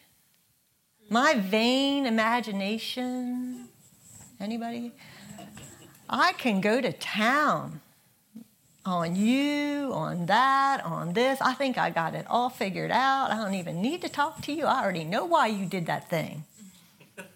my 1.08 1.34
vain 1.34 2.06
imagination, 2.06 3.68
anybody? 4.38 4.92
I 6.08 6.32
can 6.34 6.60
go 6.60 6.80
to 6.80 6.92
town 6.92 7.80
on 8.84 9.14
you, 9.16 9.90
on 9.92 10.26
that, 10.26 10.84
on 10.84 11.12
this. 11.12 11.40
I 11.40 11.54
think 11.54 11.76
I 11.78 11.90
got 11.90 12.14
it 12.14 12.26
all 12.28 12.48
figured 12.48 12.90
out. 12.90 13.30
I 13.30 13.36
don't 13.36 13.54
even 13.54 13.82
need 13.82 14.02
to 14.02 14.08
talk 14.08 14.42
to 14.42 14.52
you. 14.52 14.64
I 14.64 14.82
already 14.82 15.04
know 15.04 15.24
why 15.24 15.48
you 15.48 15.66
did 15.66 15.86
that 15.86 16.08
thing. 16.08 16.44
and 17.18 17.26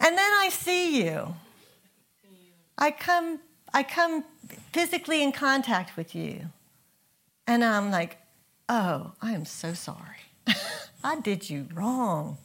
then 0.00 0.18
I 0.18 0.48
see 0.50 1.04
you. 1.04 1.34
I 2.78 2.90
come 2.90 3.40
I 3.74 3.82
come 3.82 4.24
physically 4.72 5.22
in 5.22 5.32
contact 5.32 5.96
with 5.96 6.14
you. 6.14 6.46
And 7.46 7.64
I'm 7.64 7.90
like, 7.90 8.18
"Oh, 8.68 9.12
I 9.20 9.32
am 9.32 9.44
so 9.44 9.74
sorry. 9.74 9.98
I 11.04 11.20
did 11.20 11.50
you 11.50 11.66
wrong." 11.74 12.38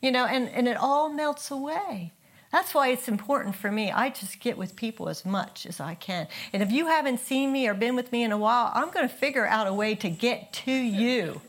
You 0.00 0.10
know, 0.12 0.26
and, 0.26 0.48
and 0.50 0.68
it 0.68 0.76
all 0.76 1.08
melts 1.08 1.50
away. 1.50 2.12
That's 2.54 2.72
why 2.72 2.90
it's 2.90 3.08
important 3.08 3.56
for 3.56 3.72
me. 3.72 3.90
I 3.90 4.10
just 4.10 4.38
get 4.38 4.56
with 4.56 4.76
people 4.76 5.08
as 5.08 5.24
much 5.24 5.66
as 5.66 5.80
I 5.80 5.96
can. 5.96 6.28
And 6.52 6.62
if 6.62 6.70
you 6.70 6.86
haven't 6.86 7.18
seen 7.18 7.50
me 7.50 7.66
or 7.66 7.74
been 7.74 7.96
with 7.96 8.12
me 8.12 8.22
in 8.22 8.30
a 8.30 8.38
while, 8.38 8.70
I'm 8.76 8.92
going 8.92 9.08
to 9.08 9.12
figure 9.12 9.44
out 9.44 9.66
a 9.66 9.74
way 9.74 9.96
to 9.96 10.08
get 10.08 10.52
to 10.52 10.70
you. 10.70 11.40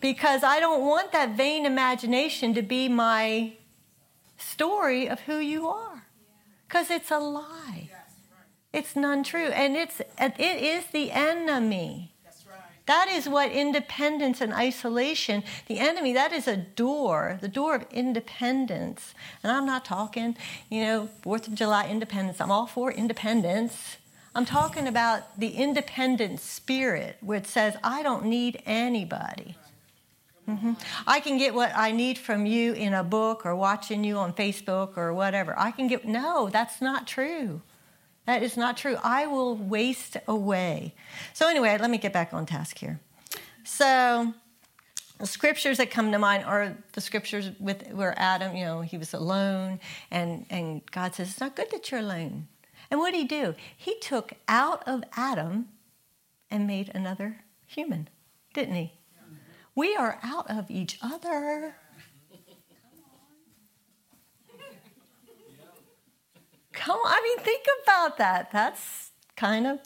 Because 0.00 0.44
I 0.44 0.60
don't 0.60 0.86
want 0.86 1.10
that 1.10 1.36
vain 1.36 1.66
imagination 1.66 2.54
to 2.54 2.62
be 2.62 2.88
my 2.88 3.54
story 4.38 5.08
of 5.08 5.18
who 5.22 5.38
you 5.38 5.66
are. 5.66 6.06
Because 6.68 6.92
it's 6.92 7.10
a 7.10 7.18
lie. 7.18 7.90
It's 8.72 8.94
none 8.94 9.24
true. 9.24 9.48
And 9.48 9.74
it's, 9.74 10.00
it 10.20 10.38
is 10.38 10.86
the 10.92 11.10
enemy. 11.10 12.13
That 12.86 13.08
is 13.08 13.28
what 13.28 13.50
independence 13.50 14.40
and 14.42 14.52
isolation, 14.52 15.42
the 15.68 15.78
enemy, 15.78 16.12
that 16.12 16.32
is 16.32 16.46
a 16.46 16.56
door, 16.56 17.38
the 17.40 17.48
door 17.48 17.74
of 17.76 17.86
independence. 17.90 19.14
And 19.42 19.50
I'm 19.50 19.64
not 19.64 19.86
talking, 19.86 20.36
you 20.68 20.82
know, 20.82 21.08
4th 21.24 21.48
of 21.48 21.54
July 21.54 21.88
independence. 21.88 22.40
I'm 22.40 22.50
all 22.50 22.66
for 22.66 22.92
independence. 22.92 23.96
I'm 24.34 24.44
talking 24.44 24.86
about 24.86 25.38
the 25.38 25.48
independent 25.48 26.40
spirit, 26.40 27.16
where 27.20 27.38
it 27.38 27.46
says, 27.46 27.76
I 27.82 28.02
don't 28.02 28.26
need 28.26 28.60
anybody. 28.66 29.56
Mm-hmm. 30.48 30.72
I 31.06 31.20
can 31.20 31.38
get 31.38 31.54
what 31.54 31.72
I 31.74 31.90
need 31.90 32.18
from 32.18 32.44
you 32.44 32.74
in 32.74 32.92
a 32.92 33.02
book 33.02 33.46
or 33.46 33.56
watching 33.56 34.04
you 34.04 34.18
on 34.18 34.34
Facebook 34.34 34.98
or 34.98 35.14
whatever. 35.14 35.58
I 35.58 35.70
can 35.70 35.86
get, 35.86 36.04
no, 36.04 36.50
that's 36.50 36.82
not 36.82 37.06
true. 37.06 37.62
That 38.26 38.42
is 38.42 38.56
not 38.56 38.76
true. 38.76 38.96
I 39.02 39.26
will 39.26 39.56
waste 39.56 40.16
away. 40.26 40.94
So, 41.32 41.48
anyway, 41.48 41.76
let 41.78 41.90
me 41.90 41.98
get 41.98 42.12
back 42.12 42.32
on 42.32 42.46
task 42.46 42.78
here. 42.78 43.00
So, 43.64 44.32
the 45.18 45.26
scriptures 45.26 45.76
that 45.76 45.90
come 45.90 46.10
to 46.12 46.18
mind 46.18 46.44
are 46.44 46.76
the 46.92 47.00
scriptures 47.00 47.50
with 47.60 47.86
where 47.92 48.14
Adam, 48.16 48.56
you 48.56 48.64
know, 48.64 48.80
he 48.80 48.98
was 48.98 49.14
alone, 49.14 49.78
and, 50.10 50.46
and 50.50 50.82
God 50.90 51.14
says, 51.14 51.30
It's 51.30 51.40
not 51.40 51.54
good 51.54 51.70
that 51.70 51.90
you're 51.90 52.00
alone. 52.00 52.48
And 52.90 53.00
what 53.00 53.12
did 53.12 53.18
he 53.18 53.24
do? 53.24 53.54
He 53.76 53.98
took 54.00 54.34
out 54.48 54.86
of 54.86 55.04
Adam 55.16 55.68
and 56.50 56.66
made 56.66 56.90
another 56.94 57.44
human, 57.66 58.08
didn't 58.54 58.74
he? 58.74 58.92
We 59.74 59.96
are 59.96 60.18
out 60.22 60.48
of 60.48 60.70
each 60.70 60.98
other. 61.02 61.74
Come 66.74 66.98
on, 66.98 67.06
I 67.06 67.20
mean, 67.22 67.38
think 67.44 67.64
about 67.82 68.18
that. 68.18 68.50
That's 68.52 69.10
kind 69.36 69.66
of 69.66 69.80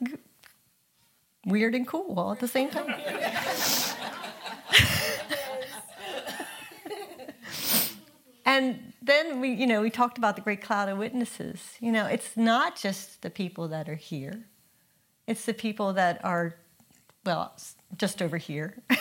weird 1.46 1.74
and 1.74 1.86
cool 1.86 2.18
all 2.18 2.32
at 2.32 2.40
the 2.40 2.48
same 2.48 2.70
time. 2.70 2.94
and 8.44 8.92
then 9.02 9.40
we, 9.40 9.52
you 9.52 9.66
know, 9.66 9.80
we 9.80 9.90
talked 9.90 10.18
about 10.18 10.36
the 10.36 10.42
great 10.42 10.62
cloud 10.62 10.88
of 10.88 10.98
witnesses. 10.98 11.74
You 11.80 11.92
know, 11.92 12.06
it's 12.06 12.36
not 12.36 12.76
just 12.76 13.22
the 13.22 13.30
people 13.30 13.68
that 13.68 13.88
are 13.88 13.94
here. 13.94 14.46
It's 15.26 15.44
the 15.44 15.54
people 15.54 15.92
that 15.94 16.24
are, 16.24 16.56
well, 17.24 17.54
just 17.96 18.22
over 18.22 18.38
here. 18.38 18.82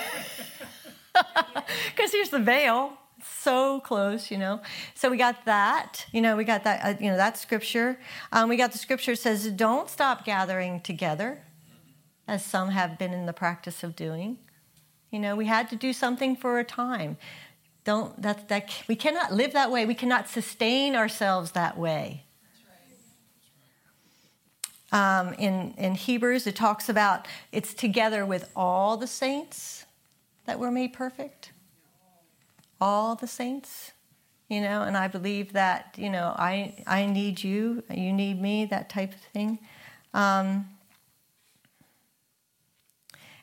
Because 1.95 2.11
here's 2.11 2.29
the 2.29 2.39
veil 2.39 2.93
so 3.23 3.79
close, 3.79 4.29
you 4.31 4.37
know. 4.37 4.61
So 4.95 5.09
we 5.09 5.17
got 5.17 5.45
that, 5.45 6.05
you 6.11 6.21
know, 6.21 6.35
we 6.35 6.43
got 6.43 6.63
that, 6.63 6.85
uh, 6.85 6.97
you 6.99 7.09
know, 7.09 7.17
that 7.17 7.37
scripture. 7.37 7.99
Um, 8.31 8.49
we 8.49 8.57
got 8.57 8.71
the 8.71 8.77
scripture 8.77 9.15
says, 9.15 9.49
"Don't 9.51 9.89
stop 9.89 10.25
gathering 10.25 10.81
together," 10.81 11.43
as 12.27 12.45
some 12.45 12.69
have 12.69 12.97
been 12.97 13.13
in 13.13 13.25
the 13.25 13.33
practice 13.33 13.83
of 13.83 13.95
doing. 13.95 14.37
You 15.11 15.19
know, 15.19 15.35
we 15.35 15.45
had 15.45 15.69
to 15.69 15.75
do 15.75 15.93
something 15.93 16.35
for 16.35 16.59
a 16.59 16.63
time. 16.63 17.17
Don't 17.83 18.21
that 18.21 18.49
that 18.49 18.69
we 18.87 18.95
cannot 18.95 19.33
live 19.33 19.53
that 19.53 19.71
way. 19.71 19.85
We 19.85 19.95
cannot 19.95 20.27
sustain 20.27 20.95
ourselves 20.95 21.51
that 21.51 21.77
way. 21.77 22.23
Um, 24.91 25.33
in 25.33 25.73
in 25.77 25.95
Hebrews, 25.95 26.47
it 26.47 26.55
talks 26.55 26.89
about 26.89 27.27
it's 27.51 27.73
together 27.73 28.25
with 28.25 28.51
all 28.55 28.97
the 28.97 29.07
saints 29.07 29.85
that 30.45 30.59
we're 30.59 30.71
made 30.71 30.93
perfect 30.93 31.51
all 32.79 33.15
the 33.15 33.27
saints 33.27 33.91
you 34.49 34.61
know 34.61 34.83
and 34.83 34.95
i 34.95 35.07
believe 35.07 35.53
that 35.53 35.93
you 35.97 36.09
know 36.09 36.33
i 36.37 36.73
i 36.85 37.05
need 37.05 37.43
you 37.43 37.83
you 37.89 38.13
need 38.13 38.41
me 38.41 38.65
that 38.65 38.89
type 38.89 39.13
of 39.13 39.19
thing. 39.19 39.59
Um, 40.13 40.69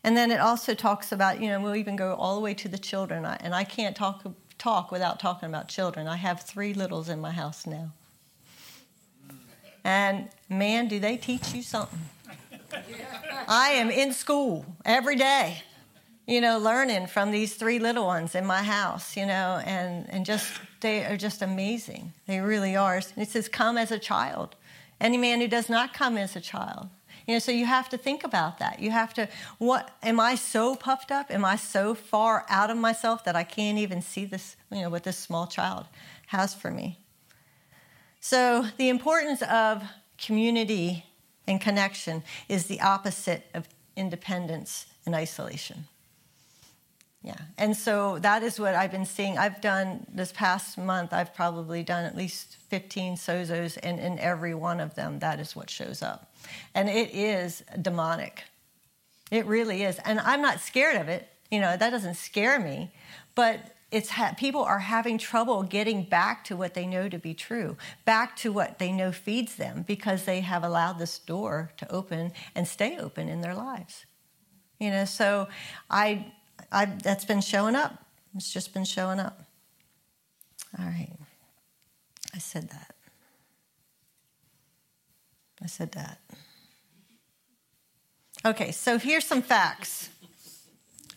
and 0.02 0.16
then 0.16 0.30
it 0.30 0.40
also 0.40 0.74
talks 0.74 1.12
about 1.12 1.40
you 1.40 1.48
know 1.48 1.60
we'll 1.60 1.76
even 1.76 1.96
go 1.96 2.14
all 2.14 2.34
the 2.34 2.40
way 2.40 2.54
to 2.54 2.68
the 2.68 2.78
children. 2.78 3.24
And 3.24 3.54
i 3.54 3.64
can't 3.64 3.96
talk 3.96 4.24
talk 4.58 4.90
without 4.90 5.20
talking 5.20 5.48
about 5.48 5.68
children. 5.68 6.06
I 6.06 6.16
have 6.16 6.42
three 6.42 6.74
littles 6.74 7.08
in 7.08 7.20
my 7.20 7.32
house 7.32 7.66
now. 7.66 7.92
And 9.84 10.28
man 10.48 10.88
do 10.88 10.98
they 10.98 11.16
teach 11.16 11.52
you 11.54 11.62
something. 11.62 12.00
I 13.46 13.70
am 13.70 13.90
in 13.90 14.12
school 14.12 14.64
every 14.84 15.16
day 15.16 15.62
you 16.26 16.40
know, 16.40 16.58
learning 16.58 17.06
from 17.06 17.30
these 17.30 17.54
three 17.54 17.78
little 17.78 18.06
ones 18.06 18.34
in 18.34 18.46
my 18.46 18.62
house, 18.62 19.16
you 19.16 19.26
know, 19.26 19.60
and, 19.64 20.08
and 20.08 20.24
just, 20.24 20.52
they 20.80 21.04
are 21.04 21.16
just 21.16 21.42
amazing. 21.42 22.12
They 22.26 22.40
really 22.40 22.76
are. 22.76 23.00
It 23.16 23.28
says, 23.28 23.48
come 23.48 23.76
as 23.76 23.90
a 23.90 23.98
child. 23.98 24.56
Any 25.00 25.18
man 25.18 25.40
who 25.40 25.48
does 25.48 25.68
not 25.68 25.92
come 25.92 26.16
as 26.16 26.34
a 26.34 26.40
child. 26.40 26.88
You 27.26 27.34
know, 27.34 27.38
so 27.38 27.52
you 27.52 27.66
have 27.66 27.88
to 27.90 27.98
think 27.98 28.24
about 28.24 28.58
that. 28.58 28.80
You 28.80 28.90
have 28.90 29.14
to, 29.14 29.28
what, 29.58 29.90
am 30.02 30.20
I 30.20 30.34
so 30.34 30.76
puffed 30.76 31.10
up? 31.10 31.30
Am 31.30 31.44
I 31.44 31.56
so 31.56 31.94
far 31.94 32.44
out 32.48 32.70
of 32.70 32.76
myself 32.76 33.24
that 33.24 33.36
I 33.36 33.44
can't 33.44 33.78
even 33.78 34.02
see 34.02 34.24
this, 34.24 34.56
you 34.70 34.82
know, 34.82 34.90
what 34.90 35.04
this 35.04 35.16
small 35.16 35.46
child 35.46 35.86
has 36.26 36.54
for 36.54 36.70
me? 36.70 36.98
So 38.20 38.66
the 38.78 38.88
importance 38.88 39.42
of 39.42 39.82
community 40.18 41.04
and 41.46 41.60
connection 41.60 42.22
is 42.48 42.66
the 42.66 42.80
opposite 42.80 43.44
of 43.52 43.68
independence 43.96 44.86
and 45.04 45.14
isolation. 45.14 45.86
Yeah. 47.24 47.36
And 47.56 47.74
so 47.74 48.18
that 48.18 48.42
is 48.42 48.60
what 48.60 48.74
I've 48.74 48.90
been 48.90 49.06
seeing. 49.06 49.38
I've 49.38 49.62
done 49.62 50.06
this 50.12 50.30
past 50.30 50.76
month, 50.76 51.14
I've 51.14 51.34
probably 51.34 51.82
done 51.82 52.04
at 52.04 52.14
least 52.14 52.58
15 52.68 53.16
sozos, 53.16 53.78
and 53.82 53.98
in 53.98 54.18
every 54.18 54.54
one 54.54 54.78
of 54.78 54.94
them, 54.94 55.20
that 55.20 55.40
is 55.40 55.56
what 55.56 55.70
shows 55.70 56.02
up. 56.02 56.30
And 56.74 56.86
it 56.90 57.14
is 57.14 57.64
demonic. 57.80 58.44
It 59.30 59.46
really 59.46 59.84
is. 59.84 59.98
And 60.04 60.20
I'm 60.20 60.42
not 60.42 60.60
scared 60.60 61.00
of 61.00 61.08
it. 61.08 61.26
You 61.50 61.60
know, 61.60 61.74
that 61.74 61.90
doesn't 61.90 62.16
scare 62.16 62.60
me. 62.60 62.92
But 63.34 63.74
it's 63.90 64.10
ha- 64.10 64.34
people 64.36 64.62
are 64.62 64.80
having 64.80 65.16
trouble 65.16 65.62
getting 65.62 66.02
back 66.02 66.44
to 66.44 66.56
what 66.56 66.74
they 66.74 66.84
know 66.84 67.08
to 67.08 67.18
be 67.18 67.32
true, 67.32 67.78
back 68.04 68.36
to 68.36 68.52
what 68.52 68.78
they 68.78 68.92
know 68.92 69.12
feeds 69.12 69.56
them 69.56 69.82
because 69.86 70.24
they 70.24 70.40
have 70.40 70.62
allowed 70.62 70.98
this 70.98 71.18
door 71.18 71.70
to 71.78 71.90
open 71.90 72.32
and 72.54 72.68
stay 72.68 72.98
open 72.98 73.30
in 73.30 73.40
their 73.40 73.54
lives. 73.54 74.04
You 74.78 74.90
know, 74.90 75.06
so 75.06 75.48
I 75.88 76.32
I, 76.74 76.86
that's 76.86 77.24
been 77.24 77.40
showing 77.40 77.76
up. 77.76 78.04
It's 78.34 78.52
just 78.52 78.74
been 78.74 78.84
showing 78.84 79.20
up. 79.20 79.44
All 80.76 80.84
right. 80.84 81.16
I 82.34 82.38
said 82.38 82.68
that. 82.70 82.94
I 85.62 85.66
said 85.66 85.92
that. 85.92 86.18
Okay, 88.44 88.72
so 88.72 88.98
here's 88.98 89.24
some 89.24 89.40
facts. 89.40 90.10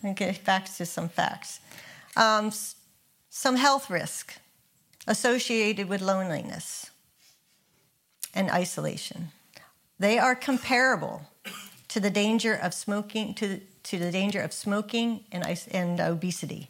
Okay, 0.05 0.31
facts 0.31 0.77
to 0.77 0.85
some 0.85 1.09
facts. 1.09 1.59
Um, 2.15 2.51
some 3.31 3.55
health 3.55 3.89
risk 3.89 4.37
associated 5.07 5.89
with 5.89 6.01
loneliness 6.01 6.91
and 8.35 8.51
isolation. 8.51 9.29
They 9.97 10.19
are 10.19 10.35
comparable 10.35 11.23
to 11.87 11.99
the 11.99 12.11
danger 12.11 12.53
of 12.53 12.75
smoking, 12.75 13.33
to 13.35 13.61
to 13.87 13.97
the 13.97 14.11
danger 14.11 14.41
of 14.41 14.51
smoking 14.51 15.23
and, 15.31 15.45
and 15.71 15.99
obesity. 15.99 16.69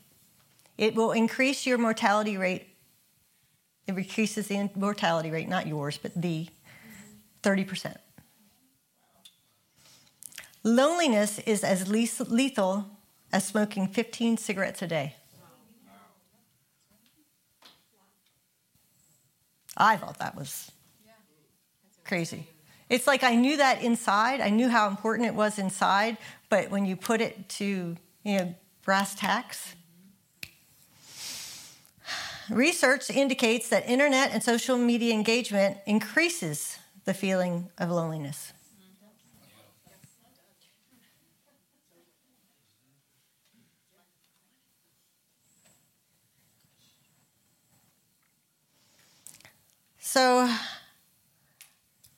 It 0.77 0.93
will 0.93 1.11
increase 1.11 1.65
your 1.65 1.79
mortality 1.79 2.37
rate. 2.37 2.67
It 3.87 3.97
increases 3.97 4.47
the 4.47 4.69
mortality 4.75 5.31
rate, 5.31 5.49
not 5.49 5.65
yours, 5.65 5.97
but 5.97 6.11
the 6.15 6.47
30%. 7.41 7.97
Loneliness 10.63 11.39
is 11.39 11.63
as 11.63 11.87
lethal 11.87 12.85
as 13.31 13.47
smoking 13.47 13.87
15 13.87 14.37
cigarettes 14.37 14.81
a 14.81 14.87
day. 14.87 15.15
I 19.75 19.97
thought 19.97 20.19
that 20.19 20.35
was 20.35 20.71
crazy. 22.03 22.47
It's 22.89 23.05
like 23.05 23.23
I 23.23 23.35
knew 23.35 23.57
that 23.57 23.81
inside. 23.81 24.39
I 24.39 24.49
knew 24.49 24.69
how 24.69 24.87
important 24.87 25.27
it 25.27 25.35
was 25.35 25.59
inside, 25.59 26.17
but 26.49 26.69
when 26.69 26.85
you 26.85 26.95
put 26.95 27.21
it 27.21 27.49
to, 27.49 27.97
you 28.23 28.37
know, 28.37 28.55
brass 28.83 29.15
tacks, 29.15 29.75
research 32.49 33.09
indicates 33.09 33.69
that 33.69 33.87
internet 33.89 34.31
and 34.31 34.41
social 34.41 34.77
media 34.77 35.13
engagement 35.13 35.77
increases 35.85 36.79
the 37.05 37.13
feeling 37.13 37.69
of 37.77 37.89
loneliness. 37.89 38.53
So, 49.99 50.49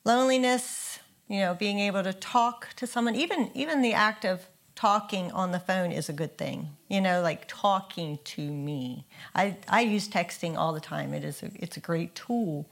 loneliness, 0.05 0.88
you 1.29 1.39
know, 1.39 1.53
being 1.53 1.79
able 1.79 2.03
to 2.03 2.11
talk 2.11 2.73
to 2.75 2.85
someone, 2.85 3.15
even 3.15 3.51
even 3.53 3.81
the 3.81 3.93
act 3.93 4.25
of 4.25 4.47
talking 4.75 5.31
on 5.31 5.51
the 5.51 5.59
phone 5.59 5.91
is 5.91 6.09
a 6.09 6.13
good 6.13 6.37
thing. 6.37 6.69
You 6.89 7.01
know, 7.01 7.21
like 7.21 7.45
talking 7.47 8.19
to 8.23 8.41
me. 8.41 9.05
I, 9.35 9.57
I 9.67 9.81
use 9.81 10.09
texting 10.09 10.57
all 10.57 10.73
the 10.73 10.79
time. 10.79 11.13
It 11.13 11.23
is 11.23 11.43
a, 11.43 11.51
it's 11.55 11.77
a 11.77 11.79
great 11.79 12.15
tool. 12.15 12.65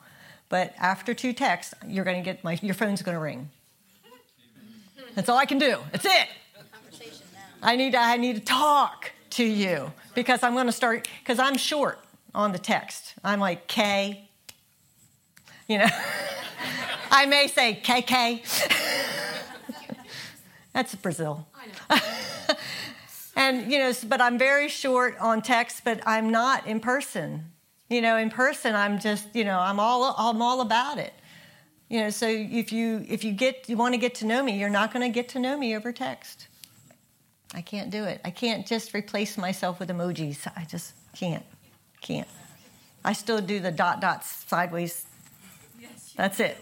But 0.49 0.73
after 0.77 1.13
two 1.13 1.33
texts, 1.33 1.73
you're 1.85 2.05
going 2.05 2.17
to 2.17 2.23
get 2.23 2.43
my 2.43 2.57
your 2.61 2.73
phone's 2.73 3.01
going 3.01 3.15
to 3.15 3.21
ring. 3.21 3.49
That's 5.13 5.29
all 5.29 5.37
I 5.37 5.45
can 5.45 5.59
do. 5.59 5.77
That's 5.91 6.05
it. 6.05 6.27
I 7.61 7.75
need 7.75 7.91
to, 7.91 7.99
I 7.99 8.17
need 8.17 8.35
to 8.35 8.41
talk 8.41 9.11
to 9.31 9.43
you 9.43 9.91
because 10.13 10.43
I'm 10.43 10.53
going 10.53 10.67
to 10.67 10.71
start 10.71 11.07
because 11.19 11.39
I'm 11.39 11.57
short 11.57 11.99
on 12.33 12.51
the 12.51 12.59
text. 12.59 13.15
I'm 13.23 13.39
like 13.39 13.67
K 13.67 14.27
you 15.67 15.77
know. 15.77 15.87
I 17.11 17.25
may 17.25 17.47
say 17.47 17.79
KK. 17.83 18.43
That's 20.73 20.95
Brazil. 20.95 21.47
and, 23.35 23.71
you 23.71 23.79
know, 23.79 23.93
but 24.07 24.21
I'm 24.21 24.37
very 24.37 24.67
short 24.67 25.17
on 25.19 25.41
text, 25.41 25.83
but 25.83 26.01
I'm 26.05 26.29
not 26.29 26.67
in 26.67 26.79
person. 26.79 27.51
You 27.89 28.01
know, 28.01 28.17
in 28.17 28.29
person, 28.29 28.75
I'm 28.75 28.99
just, 28.99 29.27
you 29.33 29.43
know, 29.43 29.59
I'm 29.59 29.79
all, 29.79 30.13
I'm 30.17 30.41
all 30.41 30.61
about 30.61 30.97
it. 30.99 31.13
You 31.89 32.01
know, 32.01 32.09
so 32.09 32.27
if 32.27 32.73
you 32.73 33.05
if 33.07 33.23
you 33.23 33.31
get 33.31 33.69
you 33.69 33.77
want 33.77 33.93
to 33.93 33.97
get 33.97 34.15
to 34.15 34.25
know 34.25 34.43
me, 34.43 34.59
you're 34.59 34.69
not 34.69 34.91
going 34.91 35.09
to 35.09 35.13
get 35.13 35.29
to 35.29 35.39
know 35.39 35.57
me 35.57 35.75
over 35.75 35.93
text. 35.93 36.47
I 37.53 37.61
can't 37.61 37.89
do 37.89 38.03
it. 38.03 38.19
I 38.25 38.29
can't 38.29 38.67
just 38.67 38.93
replace 38.93 39.37
myself 39.37 39.79
with 39.79 39.89
emojis. 39.89 40.51
I 40.57 40.65
just 40.65 40.93
can't. 41.15 41.45
Can't. 42.01 42.27
I 43.05 43.13
still 43.13 43.39
do 43.39 43.59
the 43.59 43.71
dot 43.71 44.01
dots 44.01 44.45
sideways 44.47 45.06
that's 46.17 46.39
it. 46.39 46.57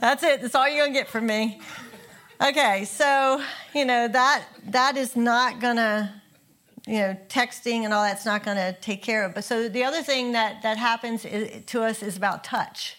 That's 0.00 0.22
it. 0.22 0.40
That's 0.42 0.54
all 0.54 0.68
you're 0.68 0.84
going 0.84 0.92
to 0.92 0.98
get 0.98 1.08
from 1.08 1.26
me. 1.26 1.60
Okay, 2.40 2.84
so, 2.84 3.42
you 3.74 3.84
know, 3.84 4.08
that 4.08 4.44
that 4.68 4.96
is 4.96 5.16
not 5.16 5.60
going 5.60 5.76
to 5.76 6.10
you 6.86 6.98
know, 6.98 7.16
texting 7.28 7.82
and 7.82 7.92
all 7.92 8.04
that's 8.04 8.24
not 8.24 8.44
going 8.44 8.56
to 8.56 8.72
take 8.80 9.02
care 9.02 9.24
of. 9.24 9.34
But 9.34 9.44
so 9.44 9.68
the 9.68 9.82
other 9.82 10.02
thing 10.02 10.32
that 10.32 10.62
that 10.62 10.76
happens 10.76 11.24
is, 11.24 11.64
to 11.66 11.82
us 11.82 12.02
is 12.02 12.16
about 12.16 12.44
touch. 12.44 12.98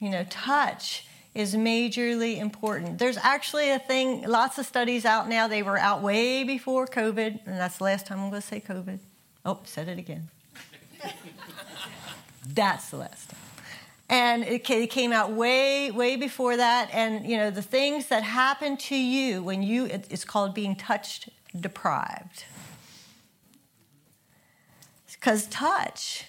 You 0.00 0.10
know, 0.10 0.24
touch 0.28 1.06
is 1.34 1.54
majorly 1.54 2.38
important. 2.38 2.98
There's 2.98 3.16
actually 3.18 3.70
a 3.70 3.78
thing, 3.78 4.22
lots 4.22 4.58
of 4.58 4.66
studies 4.66 5.04
out 5.04 5.28
now. 5.28 5.46
They 5.46 5.62
were 5.62 5.78
out 5.78 6.02
way 6.02 6.42
before 6.44 6.86
COVID, 6.86 7.46
and 7.46 7.56
that's 7.58 7.78
the 7.78 7.84
last 7.84 8.06
time 8.06 8.18
I'm 8.18 8.30
going 8.30 8.42
to 8.42 8.46
say 8.46 8.60
COVID. 8.60 8.98
Oh, 9.44 9.60
said 9.64 9.88
it 9.88 9.98
again. 9.98 10.28
That's 12.46 12.90
the 12.90 12.98
last 12.98 13.30
time. 13.30 13.40
And 14.08 14.44
it 14.44 14.64
came 14.64 15.12
out 15.12 15.32
way, 15.32 15.90
way 15.90 16.16
before 16.16 16.56
that. 16.56 16.90
And, 16.92 17.26
you 17.26 17.36
know, 17.36 17.50
the 17.50 17.62
things 17.62 18.08
that 18.08 18.22
happen 18.22 18.76
to 18.76 18.96
you 18.96 19.42
when 19.42 19.62
you, 19.62 19.86
it's 19.86 20.24
called 20.24 20.54
being 20.54 20.76
touched 20.76 21.30
deprived. 21.58 22.44
Because 25.12 25.46
touch 25.46 26.26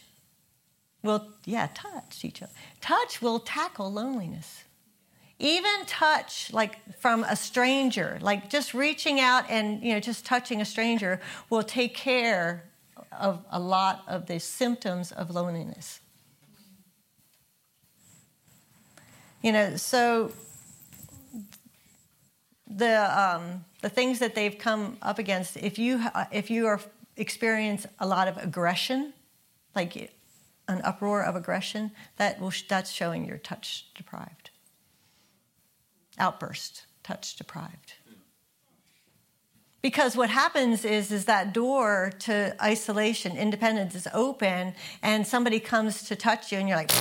will, 1.03 1.27
yeah, 1.43 1.67
touch 1.73 2.23
each 2.23 2.41
other. 2.41 2.53
Touch 2.79 3.21
will 3.21 3.39
tackle 3.39 3.91
loneliness. 3.91 4.63
Even 5.37 5.85
touch, 5.85 6.53
like 6.53 6.79
from 6.97 7.25
a 7.25 7.35
stranger, 7.35 8.17
like 8.21 8.49
just 8.49 8.73
reaching 8.73 9.19
out 9.19 9.49
and, 9.49 9.83
you 9.83 9.91
know, 9.91 9.99
just 9.99 10.25
touching 10.25 10.61
a 10.61 10.65
stranger 10.65 11.19
will 11.49 11.63
take 11.63 11.93
care 11.93 12.63
of 13.11 13.43
a 13.51 13.59
lot 13.59 14.03
of 14.07 14.27
the 14.27 14.39
symptoms 14.39 15.11
of 15.11 15.29
loneliness. 15.29 15.99
You 19.45 19.51
know, 19.51 19.75
so 19.75 20.31
the 22.65 22.97
um, 22.97 23.63
the 23.83 23.89
things 23.89 24.17
that 24.17 24.33
they've 24.33 24.57
come 24.57 24.97
up 25.03 25.19
against, 25.19 25.55
if 25.57 25.77
you 25.77 26.03
if 26.31 26.49
you 26.49 26.65
are 26.65 26.81
experience 27.15 27.85
a 27.99 28.07
lot 28.07 28.27
of 28.27 28.37
aggression, 28.37 29.13
like 29.75 30.11
an 30.67 30.81
uproar 30.83 31.21
of 31.21 31.35
aggression, 31.35 31.91
that 32.17 32.41
will 32.41 32.51
that's 32.67 32.89
showing 32.89 33.27
you're 33.27 33.37
touch 33.37 33.85
deprived. 33.93 34.49
Outburst, 36.17 36.87
touch 37.03 37.35
deprived. 37.35 37.93
Because 39.83 40.17
what 40.17 40.31
happens 40.31 40.83
is, 40.83 41.11
is 41.11 41.25
that 41.25 41.53
door 41.53 42.11
to 42.21 42.55
isolation, 42.59 43.37
independence 43.37 43.93
is 43.93 44.07
open, 44.11 44.73
and 45.03 45.27
somebody 45.27 45.59
comes 45.59 46.01
to 46.05 46.15
touch 46.15 46.51
you, 46.51 46.57
and 46.57 46.67
you're 46.67 46.79
like, 46.79 46.91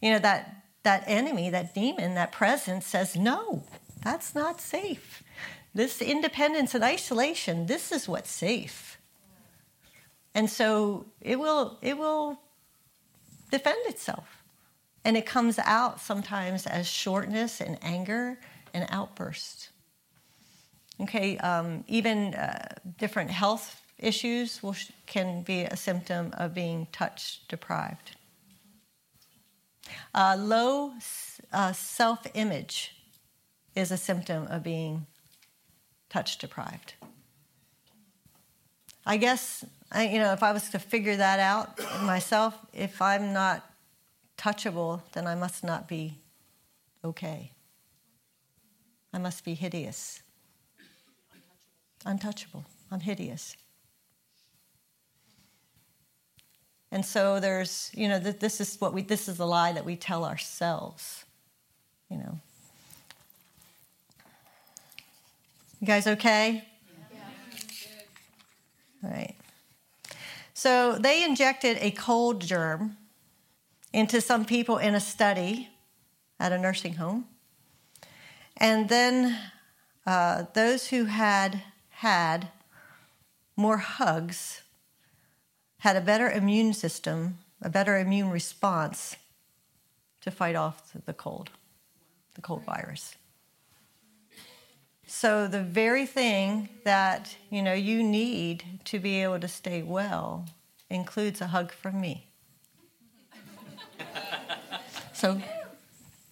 you 0.00 0.12
know, 0.12 0.20
that 0.20 0.63
that 0.84 1.04
enemy, 1.06 1.50
that 1.50 1.74
demon, 1.74 2.14
that 2.14 2.32
presence 2.32 2.86
says, 2.86 3.16
no, 3.16 3.64
that's 4.02 4.34
not 4.34 4.60
safe. 4.60 5.22
This 5.74 6.00
independence 6.00 6.74
and 6.74 6.84
isolation, 6.84 7.66
this 7.66 7.90
is 7.90 8.08
what's 8.08 8.30
safe. 8.30 8.98
And 10.34 10.48
so 10.48 11.06
it 11.20 11.38
will, 11.38 11.78
it 11.82 11.98
will 11.98 12.38
defend 13.50 13.78
itself. 13.86 14.42
And 15.04 15.16
it 15.16 15.26
comes 15.26 15.58
out 15.58 16.00
sometimes 16.00 16.66
as 16.66 16.86
shortness 16.86 17.60
and 17.60 17.78
anger 17.82 18.38
and 18.72 18.86
outburst. 18.90 19.70
Okay, 21.00 21.36
um, 21.38 21.84
even 21.88 22.34
uh, 22.34 22.68
different 22.98 23.30
health 23.30 23.82
issues 23.98 24.62
will, 24.62 24.76
can 25.06 25.42
be 25.42 25.62
a 25.62 25.76
symptom 25.76 26.32
of 26.36 26.54
being 26.54 26.86
touch 26.92 27.40
deprived. 27.48 28.16
Uh, 30.14 30.36
low 30.38 30.92
uh, 31.52 31.72
self 31.72 32.24
image 32.34 32.94
is 33.74 33.90
a 33.90 33.96
symptom 33.96 34.46
of 34.46 34.62
being 34.62 35.06
touch 36.08 36.38
deprived. 36.38 36.94
I 39.04 39.16
guess, 39.16 39.64
I, 39.90 40.08
you 40.08 40.18
know, 40.18 40.32
if 40.32 40.42
I 40.42 40.52
was 40.52 40.70
to 40.70 40.78
figure 40.78 41.16
that 41.16 41.40
out 41.40 41.78
myself, 42.02 42.56
if 42.72 43.02
I'm 43.02 43.32
not 43.32 43.68
touchable, 44.38 45.02
then 45.12 45.26
I 45.26 45.34
must 45.34 45.64
not 45.64 45.88
be 45.88 46.14
okay. 47.04 47.50
I 49.12 49.18
must 49.18 49.44
be 49.44 49.54
hideous. 49.54 50.22
Untouchable. 52.06 52.64
I'm 52.90 53.00
hideous. 53.00 53.56
And 56.94 57.04
so 57.04 57.40
there's, 57.40 57.90
you 57.92 58.06
know, 58.06 58.20
this 58.20 58.60
is 58.60 58.76
what 58.80 58.94
we, 58.94 59.02
this 59.02 59.28
is 59.28 59.36
the 59.36 59.46
lie 59.48 59.72
that 59.72 59.84
we 59.84 59.96
tell 59.96 60.24
ourselves, 60.24 61.24
you 62.08 62.18
know. 62.18 62.38
You 65.80 65.88
guys 65.88 66.06
okay? 66.06 66.64
Yeah. 67.12 67.18
All 69.02 69.10
right. 69.10 69.34
So 70.54 70.96
they 70.96 71.24
injected 71.24 71.78
a 71.80 71.90
cold 71.90 72.40
germ 72.40 72.96
into 73.92 74.20
some 74.20 74.44
people 74.44 74.78
in 74.78 74.94
a 74.94 75.00
study 75.00 75.70
at 76.38 76.52
a 76.52 76.58
nursing 76.58 76.94
home. 76.94 77.24
And 78.56 78.88
then 78.88 79.36
uh, 80.06 80.44
those 80.54 80.86
who 80.86 81.06
had 81.06 81.60
had 81.88 82.50
more 83.56 83.78
hugs 83.78 84.60
had 85.84 85.96
a 85.96 86.00
better 86.00 86.30
immune 86.30 86.72
system, 86.72 87.36
a 87.60 87.68
better 87.68 87.98
immune 87.98 88.30
response 88.30 89.16
to 90.22 90.30
fight 90.30 90.56
off 90.56 90.90
the 91.04 91.12
cold, 91.12 91.50
the 92.36 92.40
cold 92.40 92.64
virus. 92.64 93.16
So 95.06 95.46
the 95.46 95.62
very 95.62 96.06
thing 96.06 96.70
that 96.84 97.36
you 97.50 97.62
know 97.62 97.74
you 97.74 98.02
need 98.02 98.64
to 98.84 98.98
be 98.98 99.22
able 99.22 99.40
to 99.40 99.46
stay 99.46 99.82
well 99.82 100.46
includes 100.88 101.42
a 101.42 101.48
hug 101.48 101.70
from 101.70 102.00
me. 102.00 102.28
so, 105.12 105.38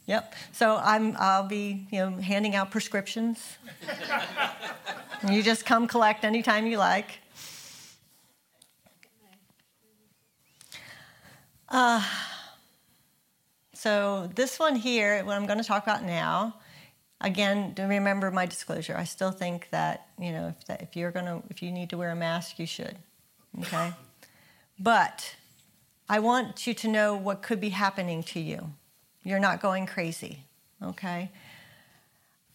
yep. 0.07 0.35
So 0.53 0.79
I'm 0.83 1.15
I'll 1.19 1.47
be 1.47 1.87
you 1.91 1.99
know 1.99 2.11
handing 2.23 2.55
out 2.55 2.71
prescriptions. 2.71 3.59
you 5.31 5.43
just 5.43 5.67
come 5.67 5.87
collect 5.87 6.25
anytime 6.25 6.67
you 6.67 6.79
like. 6.79 7.19
Uh, 11.73 12.05
so 13.73 14.31
this 14.35 14.59
one 14.59 14.77
here, 14.77 15.25
what 15.25 15.37
I'm 15.37 15.47
going 15.47 15.59
to 15.59 15.65
talk 15.65 15.83
about 15.83 16.05
now, 16.05 16.57
again, 17.23 17.75
remember 17.79 18.31
my 18.31 18.45
disclosure. 18.45 18.95
I 18.95 19.05
still 19.05 19.31
think 19.31 19.69
that 19.71 20.09
you 20.21 20.33
know 20.33 20.49
if 20.49 20.67
that, 20.67 20.83
if 20.83 20.95
you're 20.95 21.11
going 21.11 21.25
to 21.25 21.43
if 21.49 21.63
you 21.63 21.73
need 21.73 21.89
to 21.91 21.97
wear 21.97 22.11
a 22.11 22.17
mask, 22.17 22.59
you 22.59 22.67
should. 22.67 22.97
Okay, 23.59 23.95
but 24.79 25.35
I 26.11 26.19
want 26.19 26.67
you 26.67 26.75
to 26.75 26.89
know 26.89 27.17
what 27.17 27.43
could 27.43 27.59
be 27.59 27.71
happening 27.71 28.23
to 28.25 28.41
you. 28.41 28.75
You're 29.25 29.39
not 29.39 29.63
going 29.63 29.87
crazy. 29.87 30.45
Okay. 30.83 31.31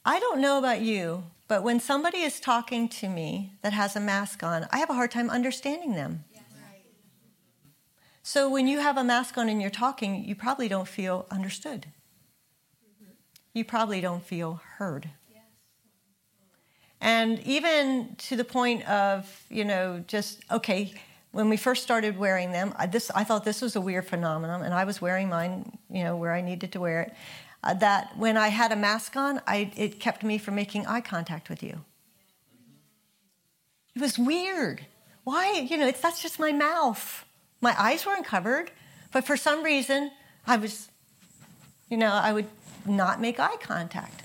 I 0.05 0.19
don't 0.19 0.39
know 0.39 0.57
about 0.57 0.81
you, 0.81 1.23
but 1.47 1.63
when 1.63 1.79
somebody 1.79 2.19
is 2.19 2.39
talking 2.39 2.87
to 2.89 3.09
me 3.09 3.53
that 3.61 3.73
has 3.73 3.95
a 3.95 3.99
mask 3.99 4.43
on, 4.43 4.67
I 4.71 4.77
have 4.77 4.89
a 4.89 4.93
hard 4.93 5.11
time 5.11 5.29
understanding 5.29 5.95
them. 5.95 6.23
So 8.27 8.49
when 8.49 8.67
you 8.67 8.79
have 8.79 8.97
a 8.97 9.05
mask 9.05 9.37
on 9.37 9.47
and 9.47 9.61
you're 9.61 9.71
talking, 9.71 10.25
you 10.25 10.35
probably 10.35 10.67
don't 10.67 10.85
feel 10.85 11.25
understood. 11.31 11.85
You 13.53 13.63
probably 13.63 14.01
don't 14.01 14.21
feel 14.21 14.59
heard. 14.75 15.09
And 16.99 17.39
even 17.43 18.15
to 18.17 18.35
the 18.35 18.43
point 18.43 18.85
of, 18.85 19.45
you 19.47 19.63
know, 19.63 20.03
just, 20.07 20.41
okay, 20.51 20.93
when 21.31 21.47
we 21.47 21.55
first 21.55 21.83
started 21.83 22.17
wearing 22.17 22.51
them, 22.51 22.73
I, 22.75 22.87
this, 22.87 23.09
I 23.11 23.23
thought 23.23 23.45
this 23.45 23.61
was 23.61 23.77
a 23.77 23.81
weird 23.81 24.05
phenomenon, 24.05 24.61
and 24.61 24.73
I 24.73 24.83
was 24.83 25.01
wearing 25.01 25.29
mine, 25.29 25.77
you 25.89 26.03
know, 26.03 26.17
where 26.17 26.33
I 26.33 26.41
needed 26.41 26.73
to 26.73 26.81
wear 26.81 27.03
it. 27.03 27.13
Uh, 27.63 27.75
that 27.75 28.17
when 28.17 28.35
I 28.35 28.49
had 28.49 28.73
a 28.73 28.75
mask 28.75 29.15
on, 29.15 29.39
I, 29.47 29.71
it 29.77 30.01
kept 30.01 30.21
me 30.21 30.37
from 30.37 30.55
making 30.55 30.85
eye 30.85 30.99
contact 30.99 31.47
with 31.47 31.63
you. 31.63 31.85
It 33.95 34.01
was 34.01 34.19
weird. 34.19 34.85
Why? 35.23 35.65
You 35.69 35.77
know, 35.77 35.87
it's, 35.87 36.01
that's 36.01 36.21
just 36.21 36.39
my 36.39 36.51
mouth. 36.51 37.23
My 37.61 37.75
eyes 37.77 38.05
weren't 38.05 38.25
covered, 38.25 38.71
but 39.11 39.25
for 39.25 39.37
some 39.37 39.63
reason, 39.63 40.11
I 40.45 40.57
was, 40.57 40.89
you 41.89 41.97
know, 41.97 42.11
I 42.11 42.33
would 42.33 42.47
not 42.85 43.19
make 43.19 43.39
eye 43.39 43.57
contact. 43.59 44.23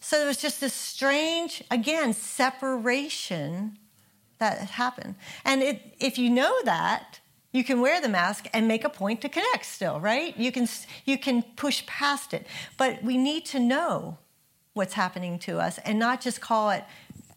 So 0.00 0.16
there 0.18 0.26
was 0.26 0.38
just 0.38 0.60
this 0.60 0.72
strange, 0.72 1.62
again, 1.70 2.14
separation 2.14 3.78
that 4.38 4.58
happened. 4.58 5.16
And 5.44 5.62
it, 5.62 5.96
if 6.00 6.18
you 6.18 6.30
know 6.30 6.54
that, 6.64 7.20
you 7.52 7.64
can 7.64 7.80
wear 7.80 8.00
the 8.00 8.08
mask 8.08 8.46
and 8.52 8.68
make 8.68 8.84
a 8.84 8.88
point 8.88 9.20
to 9.22 9.28
connect 9.28 9.64
still, 9.64 10.00
right? 10.00 10.36
You 10.36 10.52
can, 10.52 10.68
you 11.04 11.18
can 11.18 11.42
push 11.42 11.84
past 11.86 12.32
it. 12.32 12.46
But 12.76 13.02
we 13.02 13.16
need 13.16 13.44
to 13.46 13.58
know 13.58 14.18
what's 14.74 14.94
happening 14.94 15.38
to 15.40 15.58
us 15.58 15.78
and 15.78 15.98
not 15.98 16.20
just 16.20 16.40
call 16.40 16.70
it 16.70 16.84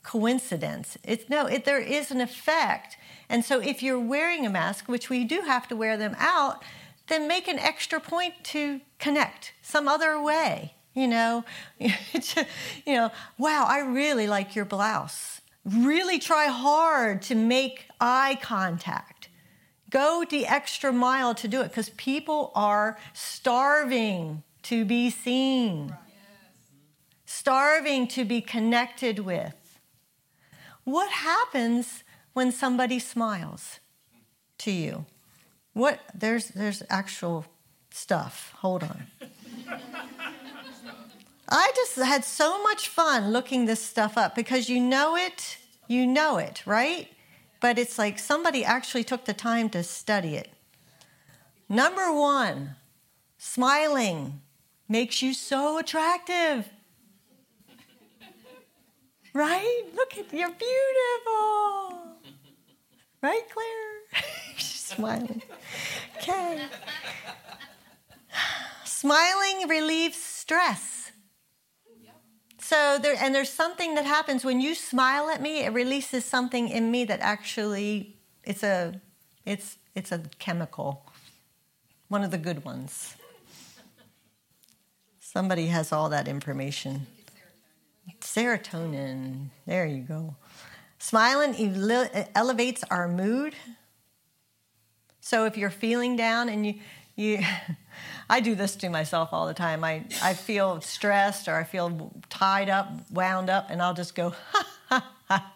coincidence. 0.03 0.97
It's 1.03 1.29
no, 1.29 1.45
it, 1.45 1.65
there 1.65 1.79
is 1.79 2.11
an 2.11 2.21
effect 2.21 2.97
and 3.31 3.45
so 3.45 3.61
if 3.61 3.81
you're 3.81 3.97
wearing 3.97 4.45
a 4.45 4.49
mask, 4.49 4.89
which 4.89 5.09
we 5.09 5.23
do 5.23 5.39
have 5.43 5.65
to 5.69 5.75
wear 5.75 5.95
them 5.95 6.17
out, 6.19 6.61
then 7.07 7.29
make 7.29 7.47
an 7.47 7.57
extra 7.57 8.01
point 8.01 8.33
to 8.43 8.81
connect 8.99 9.53
some 9.61 9.87
other 9.87 10.21
way. 10.21 10.75
You 10.93 11.07
know, 11.07 11.45
you 11.79 11.87
know, 12.87 13.09
wow, 13.37 13.65
I 13.65 13.79
really 13.79 14.27
like 14.27 14.53
your 14.53 14.65
blouse. 14.65 15.39
Really 15.63 16.19
try 16.19 16.47
hard 16.47 17.21
to 17.23 17.35
make 17.35 17.87
eye 18.01 18.37
contact. 18.41 19.29
Go 19.89 20.25
the 20.29 20.45
extra 20.45 20.91
mile 20.91 21.33
to 21.35 21.47
do 21.47 21.61
it 21.61 21.69
because 21.69 21.91
people 21.91 22.51
are 22.53 22.97
starving 23.13 24.43
to 24.63 24.83
be 24.83 25.09
seen, 25.09 25.95
starving 27.25 28.09
to 28.09 28.25
be 28.25 28.41
connected 28.41 29.19
with. 29.19 29.60
What 30.83 31.11
happens 31.11 32.03
when 32.33 32.51
somebody 32.51 32.99
smiles 32.99 33.79
to 34.59 34.71
you? 34.71 35.05
What 35.73 35.99
there's 36.13 36.49
there's 36.49 36.83
actual 36.89 37.45
stuff. 37.91 38.53
Hold 38.57 38.83
on. 38.83 39.07
I 41.49 41.71
just 41.75 41.97
had 41.97 42.23
so 42.23 42.63
much 42.63 42.87
fun 42.87 43.31
looking 43.31 43.65
this 43.65 43.83
stuff 43.83 44.17
up 44.17 44.35
because 44.35 44.69
you 44.69 44.79
know 44.79 45.17
it, 45.17 45.57
you 45.87 46.07
know 46.07 46.37
it, 46.37 46.63
right? 46.65 47.09
But 47.59 47.77
it's 47.77 47.97
like 47.97 48.19
somebody 48.19 48.63
actually 48.63 49.03
took 49.03 49.25
the 49.25 49.33
time 49.33 49.69
to 49.71 49.83
study 49.83 50.35
it. 50.35 50.49
Number 51.67 52.11
1, 52.11 52.75
smiling 53.37 54.41
makes 54.87 55.21
you 55.21 55.33
so 55.33 55.77
attractive. 55.77 56.69
Right? 59.33 59.83
Look 59.95 60.17
at 60.17 60.33
you're 60.33 60.49
beautiful. 60.49 62.17
Right, 63.21 63.43
Claire? 63.53 64.23
She's 64.57 64.81
smiling. 64.81 65.41
Okay. 66.17 66.65
Smiling 68.83 69.67
relieves 69.67 70.17
stress. 70.17 71.11
So 72.59 72.97
there, 73.01 73.15
and 73.19 73.33
there's 73.35 73.49
something 73.49 73.95
that 73.95 74.05
happens 74.05 74.45
when 74.45 74.61
you 74.61 74.75
smile 74.75 75.29
at 75.29 75.41
me. 75.41 75.63
It 75.63 75.73
releases 75.73 76.23
something 76.23 76.69
in 76.69 76.89
me 76.89 77.03
that 77.05 77.19
actually 77.19 78.15
it's 78.43 78.63
a, 78.63 79.01
it's 79.45 79.77
it's 79.93 80.11
a 80.11 80.19
chemical, 80.39 81.05
one 82.07 82.23
of 82.23 82.31
the 82.31 82.37
good 82.37 82.63
ones. 82.63 83.15
Somebody 85.19 85.67
has 85.67 85.91
all 85.91 86.09
that 86.09 86.27
information. 86.27 87.07
Serotonin. 88.33 89.47
There 89.65 89.85
you 89.85 90.03
go. 90.03 90.35
Smiling 90.99 91.53
elevates 92.33 92.83
our 92.89 93.09
mood. 93.09 93.55
So 95.19 95.45
if 95.45 95.57
you're 95.57 95.69
feeling 95.69 96.15
down 96.15 96.47
and 96.47 96.65
you, 96.65 96.75
you 97.17 97.39
I 98.29 98.39
do 98.39 98.55
this 98.55 98.77
to 98.77 98.89
myself 98.89 99.33
all 99.33 99.47
the 99.47 99.53
time. 99.53 99.83
I, 99.83 100.05
I 100.23 100.33
feel 100.33 100.79
stressed 100.79 101.49
or 101.49 101.55
I 101.55 101.65
feel 101.65 102.13
tied 102.29 102.69
up, 102.69 102.89
wound 103.11 103.49
up, 103.49 103.69
and 103.69 103.81
I'll 103.81 103.93
just 103.93 104.15
go, 104.15 104.33
ha, 104.87 105.11
ha. 105.27 105.53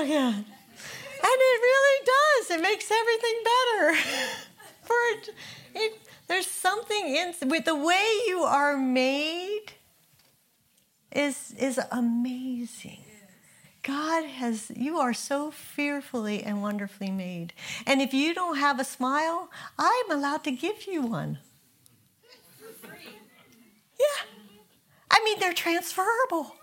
Oh, 0.00 0.06
God. 0.06 0.34
And 0.34 0.44
it 1.22 1.60
really 1.60 2.04
does. 2.04 2.50
It 2.50 2.60
makes 2.60 2.90
everything 2.90 3.42
better. 3.44 3.94
For 4.82 4.96
it, 5.12 5.30
it, 5.74 6.00
there's 6.26 6.46
something 6.46 7.16
in 7.16 7.34
with 7.48 7.64
the 7.64 7.74
way 7.74 8.06
you 8.26 8.40
are 8.40 8.76
made 8.76 9.72
is 11.10 11.54
is 11.58 11.80
amazing. 11.90 13.02
God 13.82 14.24
has 14.24 14.70
you 14.76 14.97
are 15.08 15.14
so 15.14 15.50
fearfully 15.50 16.42
and 16.42 16.60
wonderfully 16.60 17.10
made. 17.10 17.54
And 17.86 18.02
if 18.02 18.12
you 18.12 18.34
don't 18.34 18.58
have 18.58 18.78
a 18.78 18.84
smile, 18.84 19.48
I'm 19.78 20.10
allowed 20.10 20.44
to 20.44 20.50
give 20.50 20.86
you 20.86 21.00
one. 21.00 21.38
Yeah. 23.98 24.20
I 25.10 25.24
mean, 25.24 25.40
they're 25.40 25.54
transferable. 25.54 26.54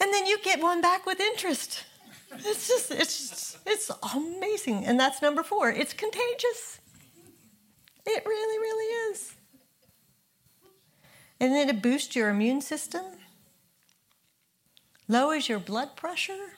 and 0.00 0.12
then 0.12 0.26
you 0.26 0.38
get 0.42 0.60
one 0.60 0.80
back 0.80 1.06
with 1.06 1.20
interest. 1.20 1.84
It's 2.32 2.66
just, 2.66 2.90
it's, 2.90 3.30
just, 3.30 3.58
it's 3.66 3.88
amazing. 4.16 4.84
And 4.84 4.98
that's 4.98 5.22
number 5.22 5.44
four. 5.44 5.70
It's 5.70 5.92
contagious. 5.92 6.80
It 8.04 8.24
really, 8.26 8.58
really 8.58 9.12
is. 9.12 9.32
And 11.38 11.52
then 11.52 11.68
it 11.68 11.80
boosts 11.80 12.16
your 12.16 12.30
immune 12.30 12.62
system, 12.62 13.04
lowers 15.08 15.48
your 15.48 15.58
blood 15.58 15.96
pressure, 15.96 16.56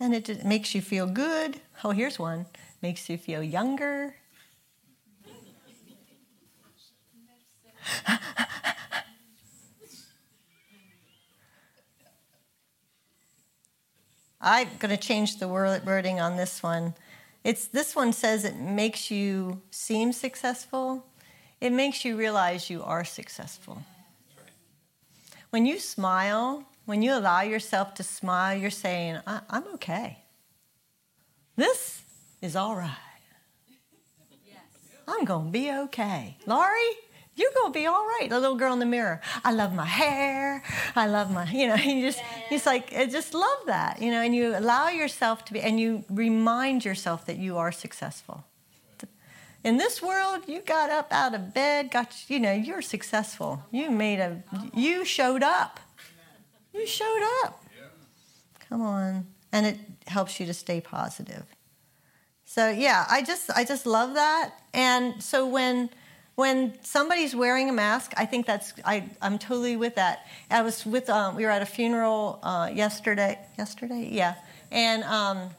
and 0.00 0.14
it 0.14 0.44
makes 0.44 0.74
you 0.74 0.82
feel 0.82 1.06
good. 1.06 1.60
Oh, 1.82 1.90
here's 1.90 2.18
one 2.18 2.46
makes 2.82 3.08
you 3.08 3.16
feel 3.16 3.42
younger. 3.42 4.14
I'm 14.40 14.68
going 14.78 14.94
to 14.94 14.98
change 14.98 15.38
the 15.38 15.48
wording 15.48 16.20
on 16.20 16.36
this 16.36 16.62
one. 16.62 16.92
It's 17.42 17.66
this 17.66 17.96
one 17.96 18.12
says 18.12 18.44
it 18.44 18.56
makes 18.56 19.10
you 19.10 19.62
seem 19.70 20.12
successful. 20.12 21.06
It 21.60 21.72
makes 21.72 22.04
you 22.04 22.16
realize 22.18 22.68
you 22.68 22.82
are 22.82 23.04
successful. 23.04 23.82
When 25.54 25.66
you 25.66 25.78
smile, 25.78 26.64
when 26.84 27.00
you 27.00 27.14
allow 27.14 27.42
yourself 27.42 27.94
to 27.94 28.02
smile, 28.02 28.58
you're 28.58 28.78
saying, 28.86 29.20
"I'm 29.24 29.62
okay. 29.74 30.18
This 31.54 32.02
is 32.42 32.56
all 32.56 32.74
right. 32.74 33.22
I'm 35.06 35.24
going 35.24 35.46
to 35.46 35.52
be 35.52 35.70
okay." 35.84 36.36
Laurie, 36.44 36.96
you're 37.36 37.52
going 37.54 37.72
to 37.72 37.78
be 37.78 37.86
all 37.86 38.04
right. 38.04 38.26
The 38.28 38.40
little 38.40 38.56
girl 38.56 38.72
in 38.72 38.80
the 38.80 38.92
mirror. 38.96 39.20
I 39.44 39.52
love 39.52 39.72
my 39.72 39.84
hair. 39.84 40.64
I 40.96 41.06
love 41.06 41.30
my, 41.30 41.48
you 41.48 41.68
know, 41.68 41.76
you 41.94 42.02
just, 42.02 42.20
it's 42.50 42.66
like, 42.66 42.92
I 42.92 43.06
just 43.06 43.32
love 43.32 43.60
that, 43.66 44.02
you 44.02 44.10
know, 44.10 44.22
and 44.22 44.34
you 44.34 44.56
allow 44.56 44.88
yourself 44.88 45.44
to 45.44 45.52
be, 45.52 45.60
and 45.60 45.78
you 45.78 46.04
remind 46.10 46.84
yourself 46.84 47.26
that 47.26 47.38
you 47.38 47.58
are 47.58 47.70
successful. 47.70 48.42
In 49.64 49.78
this 49.78 50.02
world, 50.02 50.42
you 50.46 50.60
got 50.60 50.90
up 50.90 51.10
out 51.10 51.34
of 51.34 51.54
bed, 51.54 51.90
got, 51.90 52.14
you 52.28 52.38
know, 52.38 52.52
you're 52.52 52.82
successful. 52.82 53.62
You 53.70 53.90
made 53.90 54.20
a, 54.20 54.42
you 54.74 55.04
showed 55.04 55.42
up. 55.42 55.80
You 56.74 56.86
showed 56.86 57.42
up. 57.42 57.64
Come 58.68 58.82
on. 58.82 59.26
And 59.52 59.66
it 59.66 59.78
helps 60.06 60.38
you 60.38 60.46
to 60.46 60.54
stay 60.54 60.80
positive. 60.80 61.44
So 62.44 62.68
yeah, 62.68 63.06
I 63.10 63.22
just, 63.22 63.50
I 63.50 63.64
just 63.64 63.86
love 63.86 64.14
that. 64.14 64.52
And 64.74 65.22
so 65.22 65.46
when, 65.46 65.88
when 66.34 66.74
somebody's 66.82 67.34
wearing 67.34 67.70
a 67.70 67.72
mask, 67.72 68.12
I 68.16 68.26
think 68.26 68.46
that's 68.46 68.74
I, 68.84 69.08
I'm 69.22 69.38
totally 69.38 69.76
with 69.76 69.94
that. 69.94 70.26
I 70.50 70.62
was 70.62 70.84
with 70.84 71.08
um, 71.08 71.36
we 71.36 71.44
were 71.44 71.50
at 71.50 71.62
a 71.62 71.66
funeral 71.66 72.40
uh, 72.42 72.70
yesterday. 72.72 73.38
Yesterday, 73.56 74.08
yeah, 74.10 74.34
and 74.72 75.04
um, 75.04 75.50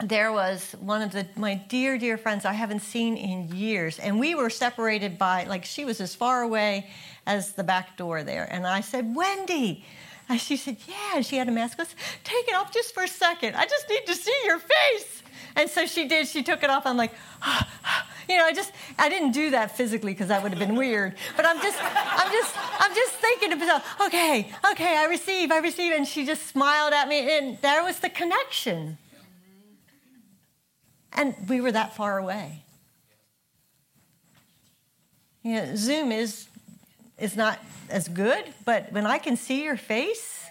there 0.00 0.32
was 0.32 0.72
one 0.80 1.02
of 1.02 1.12
the 1.12 1.26
my 1.36 1.54
dear 1.54 1.98
dear 1.98 2.16
friends 2.18 2.44
I 2.44 2.52
haven't 2.52 2.80
seen 2.80 3.16
in 3.16 3.54
years, 3.54 3.98
and 3.98 4.18
we 4.18 4.34
were 4.34 4.50
separated 4.50 5.18
by 5.18 5.44
like 5.44 5.64
she 5.64 5.84
was 5.84 6.00
as 6.00 6.14
far 6.14 6.42
away 6.42 6.90
as 7.26 7.52
the 7.52 7.64
back 7.64 7.96
door 7.96 8.22
there, 8.22 8.48
and 8.50 8.66
I 8.66 8.80
said, 8.80 9.14
Wendy. 9.14 9.84
And 10.28 10.40
she 10.40 10.56
said, 10.56 10.78
Yeah. 10.86 11.20
She 11.20 11.36
had 11.36 11.48
a 11.48 11.52
mask. 11.52 11.78
Let's 11.78 11.94
take 12.24 12.48
it 12.48 12.54
off 12.54 12.72
just 12.72 12.94
for 12.94 13.02
a 13.02 13.08
second. 13.08 13.54
I 13.54 13.66
just 13.66 13.88
need 13.90 14.06
to 14.06 14.14
see 14.14 14.34
your 14.44 14.58
face. 14.58 15.22
And 15.56 15.68
so 15.68 15.84
she 15.84 16.08
did. 16.08 16.26
She 16.26 16.42
took 16.42 16.62
it 16.62 16.70
off. 16.70 16.86
I'm 16.86 16.96
like, 16.96 17.12
you 18.28 18.36
know, 18.38 18.44
I 18.44 18.52
just 18.52 18.72
I 18.98 19.08
didn't 19.08 19.32
do 19.32 19.50
that 19.50 19.76
physically 19.76 20.12
because 20.12 20.28
that 20.28 20.42
would 20.42 20.52
have 20.52 20.58
been 20.58 20.76
weird. 20.76 21.16
But 21.36 21.46
I'm 21.46 21.60
just 21.60 21.78
I'm 21.82 22.32
just 22.32 22.54
I'm 22.80 22.94
just 22.94 23.12
thinking 23.14 23.50
to 23.50 23.56
myself, 23.56 24.00
okay, 24.06 24.50
okay, 24.70 24.96
I 24.96 25.06
receive, 25.06 25.50
I 25.50 25.58
receive, 25.58 25.92
and 25.92 26.06
she 26.06 26.24
just 26.24 26.46
smiled 26.46 26.92
at 26.92 27.08
me, 27.08 27.36
and 27.36 27.58
there 27.60 27.84
was 27.84 27.98
the 27.98 28.08
connection. 28.08 28.98
And 31.14 31.34
we 31.48 31.60
were 31.60 31.72
that 31.72 31.94
far 31.94 32.18
away. 32.18 32.62
You 35.42 35.54
know, 35.54 35.76
Zoom 35.76 36.12
is 36.12 36.48
is 37.18 37.36
not 37.36 37.58
as 37.88 38.08
good, 38.08 38.44
but 38.64 38.90
when 38.92 39.06
I 39.06 39.18
can 39.18 39.36
see 39.36 39.62
your 39.62 39.76
face, 39.76 40.46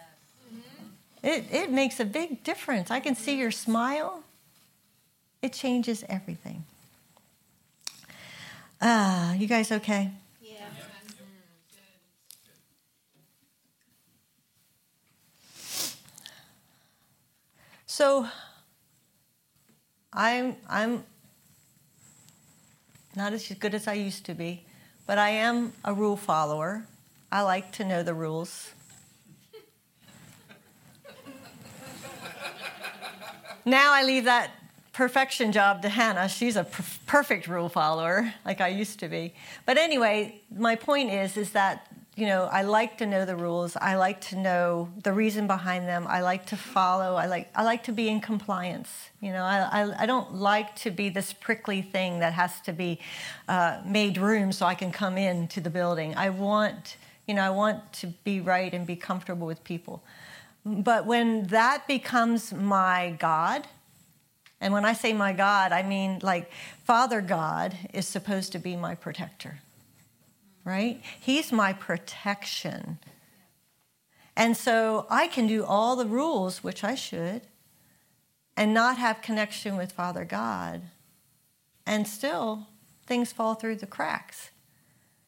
it, 1.24 1.45
it 1.52 1.71
makes 1.71 2.00
a 2.00 2.06
big 2.06 2.43
difference. 2.43 2.89
I 2.89 3.00
can 3.00 3.15
see 3.15 3.38
your 3.38 3.52
smile. 3.52 4.24
It 5.41 5.54
changes 5.54 6.04
everything. 6.08 6.63
Ah, 8.82 9.34
you 9.34 9.47
guys 9.47 9.71
okay? 9.71 10.12
Yeah. 10.41 10.65
So 17.86 18.28
I'm 20.13 20.58
I'm 20.67 21.04
not 23.15 23.34
as 23.34 23.47
good 23.47 23.74
as 23.74 23.88
I 23.88 23.93
used 23.93 24.26
to 24.26 24.34
be, 24.34 24.65
but 25.06 25.17
I 25.17 25.30
am 25.30 25.74
a 25.84 25.93
rule 25.93 26.17
follower. 26.17 26.86
I 27.32 27.41
like 27.41 27.71
to 27.74 27.86
know 27.86 28.04
the 28.04 28.13
rules. 28.13 28.71
now 33.65 33.93
I 33.93 34.04
leave 34.04 34.26
that 34.26 34.52
perfection 34.93 35.52
job 35.52 35.82
to 35.82 35.89
Hannah. 35.89 36.28
She's 36.28 36.56
a 36.56 36.63
per- 36.63 36.84
perfect 37.06 37.47
rule 37.47 37.69
follower, 37.69 38.34
like 38.45 38.60
I 38.60 38.67
used 38.67 39.00
to 39.00 39.08
be. 39.08 39.34
But 39.65 39.78
anyway, 39.78 40.41
my 40.54 40.76
point 40.76 41.12
is, 41.12 41.38
is 41.38 41.52
that 41.52 41.90
you 42.15 42.26
know 42.26 42.43
I 42.52 42.63
like 42.63 42.97
to 42.97 43.06
know 43.06 43.26
the 43.26 43.36
rules. 43.36 43.78
I 43.78 43.95
like 43.95 44.19
to 44.30 44.36
know 44.36 44.89
the 45.02 45.13
reason 45.13 45.47
behind 45.47 45.88
them. 45.88 46.06
I 46.08 46.21
like 46.21 46.45
to 46.47 46.58
follow. 46.58 47.15
I 47.15 47.28
like 47.28 47.50
I 47.56 47.63
like 47.63 47.84
to 47.86 47.93
be 47.93 48.10
in 48.10 48.19
compliance. 48.19 49.10
You 49.21 49.32
know, 49.32 49.43
I 49.43 49.84
I, 49.84 50.04
I 50.04 50.06
don't 50.06 50.36
like 50.36 50.76
to 50.78 50.91
be 50.91 51.10
this 51.10 51.32
prickly 51.32 51.82
thing 51.82 52.19
that 52.19 52.34
has 52.34 52.60
to 52.62 52.74
be 52.74 53.00
uh, 53.47 53.82
made 53.86 54.17
room 54.17 54.52
so 54.52 54.65
I 54.65 54.76
can 54.76 54.91
come 54.91 55.17
into 55.17 55.62
the 55.62 55.69
building. 55.69 56.13
I 56.15 56.30
want 56.30 56.97
you 57.28 57.34
know 57.34 57.43
I 57.43 57.50
want 57.50 57.93
to 57.93 58.08
be 58.08 58.41
right 58.41 58.74
and 58.74 58.86
be 58.86 58.97
comfortable 58.97 59.47
with 59.47 59.63
people. 59.63 60.04
But 60.65 61.06
when 61.06 61.47
that 61.47 61.88
becomes 61.88 62.54
my 62.54 63.15
God, 63.19 63.67
and 64.60 64.74
when 64.74 64.86
I 64.86 64.93
say 64.93 65.13
my 65.13 65.32
God, 65.34 65.71
I 65.71 65.82
mean 65.82 66.19
like 66.21 66.52
Father 66.84 67.21
God 67.21 67.78
is 67.93 68.06
supposed 68.06 68.52
to 68.52 68.60
be 68.60 68.76
my 68.76 68.95
protector, 68.95 69.60
right? 70.63 71.02
He's 71.19 71.52
my 71.52 71.74
protection. 71.74 73.00
And 74.36 74.56
so 74.56 75.06
I 75.10 75.28
can 75.28 75.47
do 75.47 75.63
all 75.63 75.95
the 75.95 76.06
rules, 76.06 76.63
which 76.63 76.84
I 76.84 76.95
should, 76.95 77.41
and 78.56 78.74
not 78.74 78.97
have 78.97 79.21
connection 79.21 79.76
with 79.76 79.91
Father 79.91 80.26
God. 80.26 80.82
And 81.86 82.08
still, 82.08 82.67
things 83.06 83.32
fall 83.32 83.56
through 83.56 83.78
the 83.78 83.88
cracks. 83.88 84.52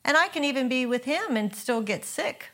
And 0.06 0.18
I 0.18 0.28
can 0.28 0.44
even 0.44 0.70
be 0.70 0.86
with 0.86 1.06
Him 1.06 1.36
and 1.36 1.56
still 1.56 1.82
get 1.82 2.06
sick 2.06 2.50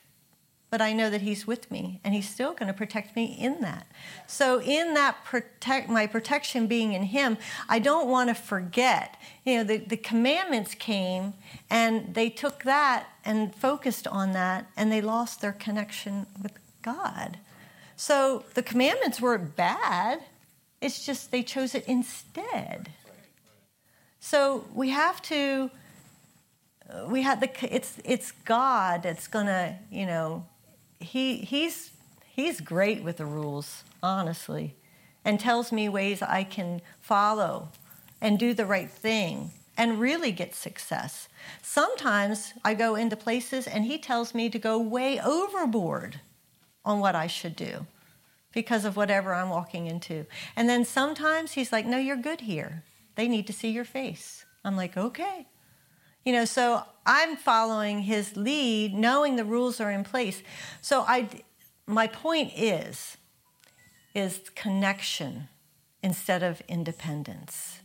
but 0.69 0.81
I 0.81 0.93
know 0.93 1.09
that 1.09 1.21
He's 1.21 1.47
with 1.47 1.69
me 1.71 1.99
and 2.03 2.13
He's 2.13 2.29
still 2.29 2.53
going 2.53 2.67
to 2.67 2.73
protect 2.73 3.15
me 3.15 3.25
in 3.25 3.61
that. 3.61 3.87
So, 4.27 4.61
in 4.61 4.93
that 4.93 5.23
protect, 5.25 5.89
my 5.89 6.07
protection 6.07 6.67
being 6.67 6.93
in 6.93 7.03
Him, 7.03 7.37
I 7.67 7.79
don't 7.79 8.07
want 8.07 8.29
to 8.29 8.35
forget. 8.35 9.19
You 9.45 9.57
know, 9.57 9.63
the, 9.63 9.77
the 9.77 9.97
commandments 9.97 10.75
came 10.75 11.33
and 11.69 12.13
they 12.13 12.29
took 12.29 12.63
that 12.63 13.07
and 13.25 13.53
focused 13.55 14.07
on 14.07 14.33
that 14.33 14.69
and 14.77 14.91
they 14.91 15.01
lost 15.01 15.41
their 15.41 15.53
connection 15.53 16.27
with 16.41 16.53
God. 16.81 17.37
So, 17.95 18.45
the 18.53 18.63
commandments 18.63 19.19
weren't 19.19 19.55
bad, 19.55 20.21
it's 20.81 21.05
just 21.05 21.31
they 21.31 21.43
chose 21.43 21.75
it 21.75 21.85
instead. 21.87 22.89
So, 24.19 24.65
we 24.73 24.89
have 24.89 25.21
to 25.23 25.71
we 27.07 27.21
have 27.21 27.39
the 27.39 27.49
it's 27.73 27.97
it's 28.03 28.31
God 28.31 29.03
that's 29.03 29.27
gonna 29.27 29.77
you 29.91 30.05
know 30.05 30.45
he, 30.99 31.37
he's, 31.37 31.91
he's 32.25 32.61
great 32.61 33.03
with 33.03 33.17
the 33.17 33.25
rules, 33.25 33.83
honestly, 34.03 34.75
and 35.23 35.39
tells 35.39 35.71
me 35.71 35.89
ways 35.89 36.21
I 36.21 36.43
can 36.43 36.81
follow 36.99 37.69
and 38.21 38.37
do 38.37 38.53
the 38.53 38.65
right 38.65 38.89
thing 38.89 39.51
and 39.77 39.99
really 39.99 40.31
get 40.31 40.53
success. 40.53 41.29
Sometimes 41.61 42.53
I 42.65 42.73
go 42.73 42.95
into 42.95 43.15
places 43.15 43.65
and 43.65 43.85
he 43.85 43.97
tells 43.97 44.35
me 44.35 44.49
to 44.49 44.59
go 44.59 44.77
way 44.77 45.19
overboard 45.19 46.19
on 46.83 46.99
what 46.99 47.15
I 47.15 47.27
should 47.27 47.55
do 47.55 47.85
because 48.51 48.83
of 48.83 48.97
whatever 48.97 49.33
I'm 49.33 49.49
walking 49.49 49.87
into. 49.87 50.25
And 50.55 50.67
then 50.67 50.83
sometimes 50.83 51.53
he's 51.53 51.71
like, 51.71 51.85
No, 51.85 51.97
you're 51.97 52.17
good 52.17 52.41
here. 52.41 52.83
They 53.15 53.27
need 53.27 53.47
to 53.47 53.53
see 53.53 53.69
your 53.69 53.85
face. 53.85 54.43
I'm 54.65 54.75
like, 54.75 54.97
Okay. 54.97 55.47
You 56.29 56.35
know, 56.35 56.45
so 56.45 56.83
I'm 57.07 57.37
following 57.37 58.01
his 58.01 58.37
lead, 58.37 58.93
knowing 58.93 59.35
the 59.35 59.43
rules 59.43 59.81
are 59.81 59.89
in 59.89 60.03
place. 60.03 60.43
So 60.79 61.03
I, 61.07 61.27
my 61.87 62.05
point 62.05 62.51
is, 62.55 63.17
is 64.13 64.39
connection 64.53 65.47
instead 66.03 66.43
of 66.43 66.61
independence. 66.67 67.79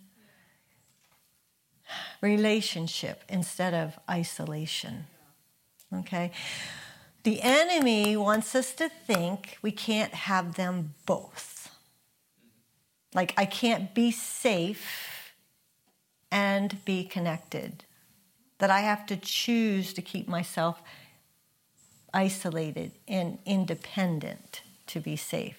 Relationship 2.20 3.24
instead 3.30 3.72
of 3.72 3.98
isolation. 4.11 5.07
Okay? 6.00 6.30
The 7.22 7.40
enemy 7.40 8.14
wants 8.14 8.54
us 8.54 8.74
to 8.74 8.90
think 8.90 9.57
we 9.62 9.72
can't 9.72 10.12
have 10.12 10.57
them 10.57 10.92
both. 11.07 11.74
Like, 13.14 13.33
I 13.38 13.46
can't 13.46 13.94
be 13.94 14.11
safe 14.11 15.33
and 16.30 16.85
be 16.85 17.04
connected 17.04 17.85
that 18.64 18.70
I 18.70 18.81
have 18.81 19.05
to 19.05 19.16
choose 19.18 19.92
to 19.92 20.00
keep 20.00 20.27
myself 20.27 20.81
isolated 22.14 22.92
and 23.07 23.37
independent 23.44 24.62
to 24.87 25.00
be 25.00 25.16
safe. 25.16 25.59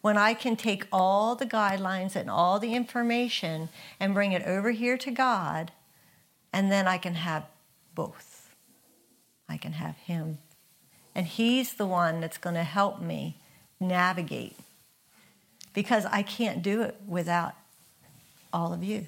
When 0.00 0.18
I 0.18 0.34
can 0.34 0.56
take 0.56 0.88
all 0.90 1.36
the 1.36 1.46
guidelines 1.46 2.16
and 2.16 2.28
all 2.28 2.58
the 2.58 2.74
information 2.74 3.68
and 4.00 4.12
bring 4.12 4.32
it 4.32 4.42
over 4.42 4.72
here 4.72 4.98
to 4.98 5.10
God, 5.12 5.70
and 6.52 6.68
then 6.72 6.88
I 6.88 6.98
can 6.98 7.14
have 7.14 7.46
both. 7.94 8.52
I 9.48 9.56
can 9.56 9.74
have 9.74 9.96
Him. 9.98 10.38
And 11.14 11.28
He's 11.28 11.74
the 11.74 11.86
one 11.86 12.20
that's 12.20 12.38
going 12.38 12.56
to 12.56 12.64
help 12.64 13.00
me 13.00 13.36
navigate 13.78 14.56
because 15.74 16.06
I 16.06 16.22
can't 16.22 16.60
do 16.60 16.82
it 16.82 16.96
without 17.06 17.54
all 18.52 18.72
of 18.72 18.82
you. 18.82 19.06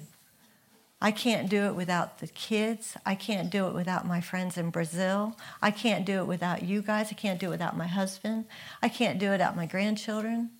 I 1.01 1.11
can't 1.11 1.49
do 1.49 1.65
it 1.65 1.75
without 1.75 2.19
the 2.19 2.27
kids. 2.27 2.97
I 3.05 3.15
can't 3.15 3.49
do 3.51 3.67
it 3.67 3.73
without 3.73 4.07
my 4.07 4.21
friends 4.21 4.57
in 4.57 4.69
Brazil. 4.71 5.35
I 5.61 5.69
can't 5.69 6.05
do 6.05 6.19
it 6.19 6.25
without 6.25 6.63
you 6.63 6.81
guys. 6.81 7.09
I 7.11 7.15
can't 7.15 7.39
do 7.39 7.47
it 7.47 7.51
without 7.51 7.77
my 7.77 7.85
husband. 7.87 8.45
I 8.81 8.89
can't 8.89 9.19
do 9.19 9.27
it 9.27 9.31
without 9.31 9.55
my 9.55 9.65
grandchildren. 9.65 10.51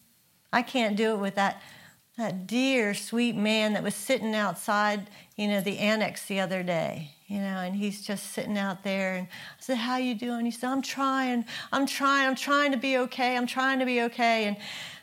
I 0.54 0.62
can't 0.62 0.96
do 0.98 1.14
it 1.14 1.18
with 1.18 1.36
that, 1.36 1.62
that 2.18 2.48
dear, 2.48 2.94
sweet 2.94 3.36
man 3.36 3.74
that 3.74 3.84
was 3.84 3.96
sitting 3.96 4.36
outside, 4.36 5.10
you 5.36 5.48
know, 5.48 5.62
the 5.62 5.80
annex 5.80 6.26
the 6.26 6.42
other 6.42 6.64
day. 6.64 7.12
you 7.28 7.40
know, 7.40 7.58
and 7.58 7.76
he's 7.76 8.06
just 8.06 8.34
sitting 8.34 8.58
out 8.58 8.84
there. 8.84 9.16
And 9.16 9.28
I 9.28 9.62
said, 9.62 9.78
"How 9.78 9.98
you 9.98 10.14
doing?" 10.16 10.46
He 10.46 10.52
said, 10.52 10.70
"I'm 10.70 10.82
trying. 10.82 11.46
I'm 11.72 11.88
trying. 11.88 12.28
I'm 12.28 12.36
trying 12.36 12.72
to 12.72 12.78
be 12.78 12.98
okay. 12.98 13.36
I'm 13.36 13.48
trying 13.48 13.80
to 13.80 13.86
be 13.86 14.02
okay." 14.04 14.46
And, 14.46 14.58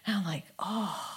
and 0.06 0.16
I'm 0.16 0.24
like, 0.24 0.44
"Oh." 0.58 1.11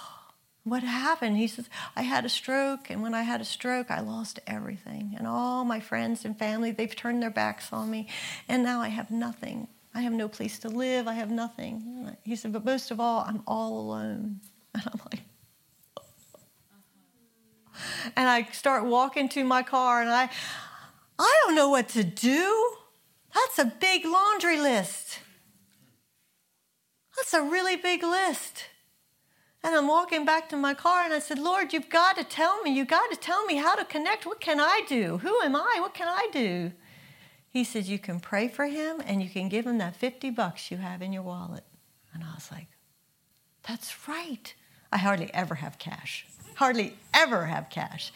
What 0.66 0.82
happened? 0.82 1.36
He 1.36 1.46
says, 1.46 1.70
I 1.94 2.02
had 2.02 2.24
a 2.24 2.28
stroke, 2.28 2.90
and 2.90 3.00
when 3.00 3.14
I 3.14 3.22
had 3.22 3.40
a 3.40 3.44
stroke, 3.44 3.88
I 3.88 4.00
lost 4.00 4.40
everything. 4.48 5.14
And 5.16 5.24
all 5.24 5.64
my 5.64 5.78
friends 5.78 6.24
and 6.24 6.36
family, 6.36 6.72
they've 6.72 6.94
turned 6.94 7.22
their 7.22 7.30
backs 7.30 7.72
on 7.72 7.88
me, 7.88 8.08
and 8.48 8.64
now 8.64 8.80
I 8.80 8.88
have 8.88 9.08
nothing. 9.08 9.68
I 9.94 10.00
have 10.00 10.12
no 10.12 10.26
place 10.26 10.58
to 10.58 10.68
live. 10.68 11.06
I 11.06 11.12
have 11.12 11.30
nothing. 11.30 12.16
He 12.24 12.34
said, 12.34 12.52
but 12.52 12.64
most 12.64 12.90
of 12.90 12.98
all, 12.98 13.20
I'm 13.20 13.44
all 13.46 13.78
alone. 13.78 14.40
And 14.74 14.82
I'm 14.92 15.00
like, 15.12 15.20
oh. 15.96 16.02
and 18.16 18.28
I 18.28 18.42
start 18.50 18.84
walking 18.86 19.28
to 19.30 19.44
my 19.44 19.62
car, 19.62 20.00
and 20.00 20.10
I, 20.10 20.28
I 21.16 21.40
don't 21.44 21.54
know 21.54 21.68
what 21.68 21.90
to 21.90 22.02
do. 22.02 22.76
That's 23.32 23.60
a 23.60 23.66
big 23.66 24.04
laundry 24.04 24.58
list. 24.58 25.20
That's 27.16 27.34
a 27.34 27.42
really 27.42 27.76
big 27.76 28.02
list. 28.02 28.64
And 29.66 29.74
I'm 29.74 29.88
walking 29.88 30.24
back 30.24 30.48
to 30.50 30.56
my 30.56 30.74
car 30.74 31.02
and 31.02 31.12
I 31.12 31.18
said, 31.18 31.40
Lord, 31.40 31.72
you've 31.72 31.88
got 31.88 32.16
to 32.16 32.22
tell 32.22 32.62
me. 32.62 32.72
You've 32.72 32.86
got 32.86 33.10
to 33.10 33.16
tell 33.16 33.44
me 33.46 33.56
how 33.56 33.74
to 33.74 33.84
connect. 33.84 34.24
What 34.24 34.38
can 34.38 34.60
I 34.60 34.82
do? 34.88 35.18
Who 35.18 35.40
am 35.40 35.56
I? 35.56 35.78
What 35.80 35.92
can 35.92 36.06
I 36.06 36.28
do? 36.32 36.70
He 37.50 37.64
said, 37.64 37.84
You 37.86 37.98
can 37.98 38.20
pray 38.20 38.46
for 38.46 38.66
him 38.66 39.02
and 39.04 39.20
you 39.20 39.28
can 39.28 39.48
give 39.48 39.66
him 39.66 39.78
that 39.78 39.96
50 39.96 40.30
bucks 40.30 40.70
you 40.70 40.76
have 40.76 41.02
in 41.02 41.12
your 41.12 41.24
wallet. 41.24 41.64
And 42.14 42.22
I 42.22 42.32
was 42.36 42.48
like, 42.52 42.68
That's 43.66 44.06
right. 44.06 44.54
I 44.92 44.98
hardly 44.98 45.34
ever 45.34 45.56
have 45.56 45.80
cash. 45.80 46.28
Hardly 46.54 46.94
ever 47.12 47.46
have 47.46 47.68
cash. 47.68 48.12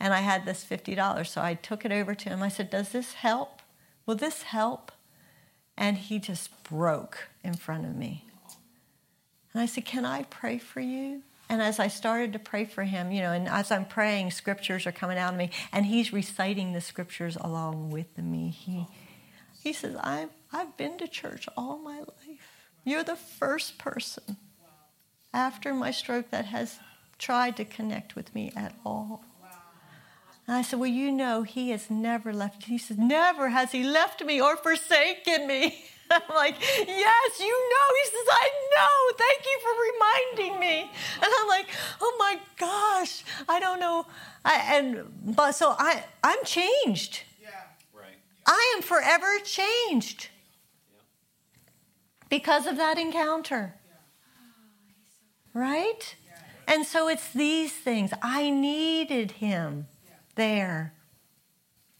And 0.00 0.14
I 0.14 0.20
had 0.20 0.46
this 0.46 0.64
$50. 0.64 1.26
So 1.26 1.42
I 1.42 1.52
took 1.52 1.84
it 1.84 1.92
over 1.92 2.14
to 2.14 2.30
him. 2.30 2.42
I 2.42 2.48
said, 2.48 2.70
Does 2.70 2.92
this 2.92 3.12
help? 3.12 3.60
Will 4.06 4.14
this 4.16 4.44
help? 4.44 4.90
And 5.76 5.98
he 5.98 6.18
just 6.18 6.64
broke 6.64 7.28
in 7.42 7.52
front 7.52 7.84
of 7.84 7.94
me. 7.94 8.24
And 9.54 9.62
I 9.62 9.66
said, 9.66 9.84
Can 9.84 10.04
I 10.04 10.24
pray 10.24 10.58
for 10.58 10.80
you? 10.80 11.22
And 11.48 11.62
as 11.62 11.78
I 11.78 11.88
started 11.88 12.32
to 12.32 12.38
pray 12.38 12.64
for 12.64 12.84
him, 12.84 13.12
you 13.12 13.20
know, 13.22 13.32
and 13.32 13.48
as 13.48 13.70
I'm 13.70 13.84
praying, 13.84 14.30
scriptures 14.32 14.86
are 14.86 14.92
coming 14.92 15.18
out 15.18 15.32
of 15.32 15.38
me, 15.38 15.50
and 15.72 15.86
he's 15.86 16.12
reciting 16.12 16.72
the 16.72 16.80
scriptures 16.80 17.36
along 17.40 17.90
with 17.90 18.16
me. 18.18 18.48
He, 18.48 18.86
he 19.62 19.72
says, 19.72 19.94
I've, 20.00 20.30
I've 20.52 20.76
been 20.76 20.98
to 20.98 21.06
church 21.06 21.46
all 21.56 21.78
my 21.78 21.98
life. 21.98 22.66
You're 22.84 23.04
the 23.04 23.16
first 23.16 23.78
person 23.78 24.36
after 25.32 25.74
my 25.74 25.90
stroke 25.90 26.30
that 26.30 26.46
has 26.46 26.78
tried 27.18 27.56
to 27.58 27.64
connect 27.64 28.16
with 28.16 28.34
me 28.34 28.52
at 28.56 28.74
all. 28.84 29.22
And 30.46 30.56
I 30.56 30.62
said, 30.62 30.78
Well, 30.78 30.90
you 30.90 31.10
know, 31.10 31.42
he 31.42 31.70
has 31.70 31.90
never 31.90 32.32
left. 32.32 32.64
He 32.64 32.78
says, 32.78 32.98
Never 32.98 33.50
has 33.50 33.72
he 33.72 33.84
left 33.84 34.24
me 34.24 34.40
or 34.40 34.56
forsaken 34.56 35.46
me. 35.46 35.84
I'm 36.10 36.34
like, 36.34 36.56
yes, 36.60 37.40
you 37.40 37.70
know. 37.70 37.88
He 38.02 38.10
says, 38.10 38.26
I 38.30 38.50
know. 38.76 38.93
Thank 39.16 39.44
you 39.44 39.58
for 39.62 39.72
reminding 39.92 40.60
me. 40.60 40.90
And 41.16 41.32
I'm 41.40 41.48
like, 41.48 41.66
oh 42.00 42.16
my 42.18 42.38
gosh, 42.58 43.24
I 43.48 43.60
don't 43.60 43.80
know. 43.80 44.06
I, 44.44 44.76
and 44.76 45.36
but 45.36 45.52
so 45.52 45.74
I 45.78 46.04
I'm 46.22 46.44
changed. 46.44 47.22
Yeah. 47.42 47.48
Right. 47.92 48.16
I 48.46 48.74
am 48.76 48.82
forever 48.82 49.38
changed 49.44 50.28
because 52.28 52.66
of 52.66 52.76
that 52.76 52.98
encounter. 52.98 53.74
Yeah. 53.86 55.60
Right? 55.60 56.16
And 56.66 56.86
so 56.86 57.08
it's 57.08 57.30
these 57.32 57.72
things. 57.72 58.12
I 58.22 58.48
needed 58.48 59.32
him 59.32 59.86
there 60.34 60.94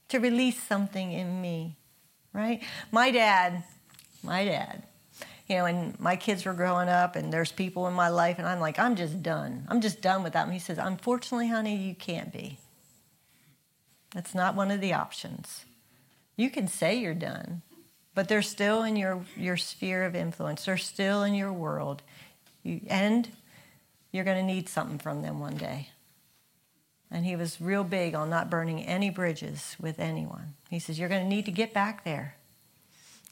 to 0.08 0.18
release 0.18 0.62
something 0.62 1.12
in 1.12 1.42
me. 1.42 1.76
Right? 2.32 2.62
My 2.90 3.10
dad 3.10 3.64
my 4.24 4.44
dad. 4.44 4.84
You 5.46 5.56
know, 5.56 5.64
and 5.66 6.00
my 6.00 6.16
kids 6.16 6.46
were 6.46 6.54
growing 6.54 6.88
up, 6.88 7.16
and 7.16 7.32
there's 7.32 7.52
people 7.52 7.86
in 7.86 7.94
my 7.94 8.08
life, 8.08 8.38
and 8.38 8.48
I'm 8.48 8.60
like, 8.60 8.78
I'm 8.78 8.96
just 8.96 9.22
done. 9.22 9.66
I'm 9.68 9.82
just 9.82 10.00
done 10.00 10.22
with 10.22 10.32
that. 10.32 10.44
And 10.44 10.52
he 10.52 10.58
says, 10.58 10.78
Unfortunately, 10.78 11.48
honey, 11.48 11.76
you 11.76 11.94
can't 11.94 12.32
be. 12.32 12.58
That's 14.14 14.34
not 14.34 14.54
one 14.54 14.70
of 14.70 14.80
the 14.80 14.94
options. 14.94 15.64
You 16.36 16.48
can 16.48 16.66
say 16.66 16.94
you're 16.94 17.14
done, 17.14 17.62
but 18.14 18.28
they're 18.28 18.42
still 18.42 18.82
in 18.84 18.96
your, 18.96 19.24
your 19.36 19.56
sphere 19.56 20.04
of 20.04 20.14
influence. 20.14 20.64
They're 20.64 20.76
still 20.76 21.22
in 21.24 21.34
your 21.34 21.52
world. 21.52 22.02
You, 22.62 22.80
and 22.88 23.28
you're 24.12 24.24
going 24.24 24.38
to 24.38 24.54
need 24.54 24.68
something 24.68 24.98
from 24.98 25.22
them 25.22 25.40
one 25.40 25.56
day. 25.56 25.90
And 27.10 27.26
he 27.26 27.36
was 27.36 27.60
real 27.60 27.84
big 27.84 28.14
on 28.14 28.30
not 28.30 28.50
burning 28.50 28.84
any 28.84 29.10
bridges 29.10 29.76
with 29.80 30.00
anyone. 30.00 30.54
He 30.70 30.78
says, 30.78 30.98
You're 30.98 31.08
going 31.08 31.22
to 31.22 31.28
need 31.28 31.44
to 31.44 31.52
get 31.52 31.74
back 31.74 32.04
there. 32.04 32.36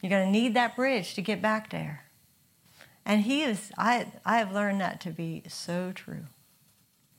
You're 0.02 0.10
going 0.10 0.26
to 0.26 0.30
need 0.32 0.54
that 0.54 0.76
bridge 0.76 1.14
to 1.14 1.22
get 1.22 1.40
back 1.40 1.70
there. 1.70 2.01
And 3.04 3.22
he 3.22 3.42
is, 3.42 3.72
I, 3.76 4.06
I 4.24 4.38
have 4.38 4.52
learned 4.52 4.80
that 4.80 5.00
to 5.02 5.10
be 5.10 5.42
so 5.48 5.92
true. 5.92 6.26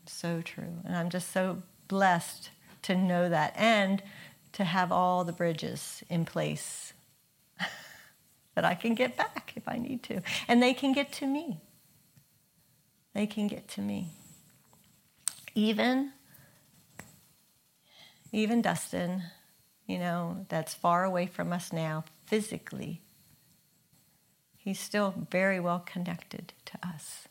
So 0.05 0.41
true. 0.41 0.79
And 0.85 0.95
I'm 0.95 1.09
just 1.09 1.31
so 1.31 1.63
blessed 1.87 2.49
to 2.83 2.95
know 2.95 3.29
that 3.29 3.53
and 3.55 4.01
to 4.53 4.63
have 4.63 4.91
all 4.91 5.23
the 5.23 5.33
bridges 5.33 6.03
in 6.09 6.25
place 6.25 6.93
that 8.55 8.63
I 8.65 8.75
can 8.75 8.93
get 8.93 9.17
back 9.17 9.53
if 9.55 9.67
I 9.67 9.77
need 9.77 10.03
to. 10.03 10.21
And 10.47 10.61
they 10.61 10.73
can 10.73 10.93
get 10.93 11.11
to 11.13 11.27
me. 11.27 11.59
They 13.13 13.27
can 13.27 13.47
get 13.47 13.67
to 13.69 13.81
me. 13.81 14.07
Even, 15.55 16.11
even 18.31 18.61
Dustin, 18.61 19.23
you 19.85 19.99
know, 19.99 20.45
that's 20.49 20.73
far 20.73 21.03
away 21.03 21.27
from 21.27 21.53
us 21.53 21.71
now, 21.71 22.05
physically, 22.25 23.01
he's 24.63 24.79
still 24.79 25.13
very 25.29 25.59
well 25.59 25.79
connected 25.79 26.53
to 26.65 26.77
us. 26.87 27.27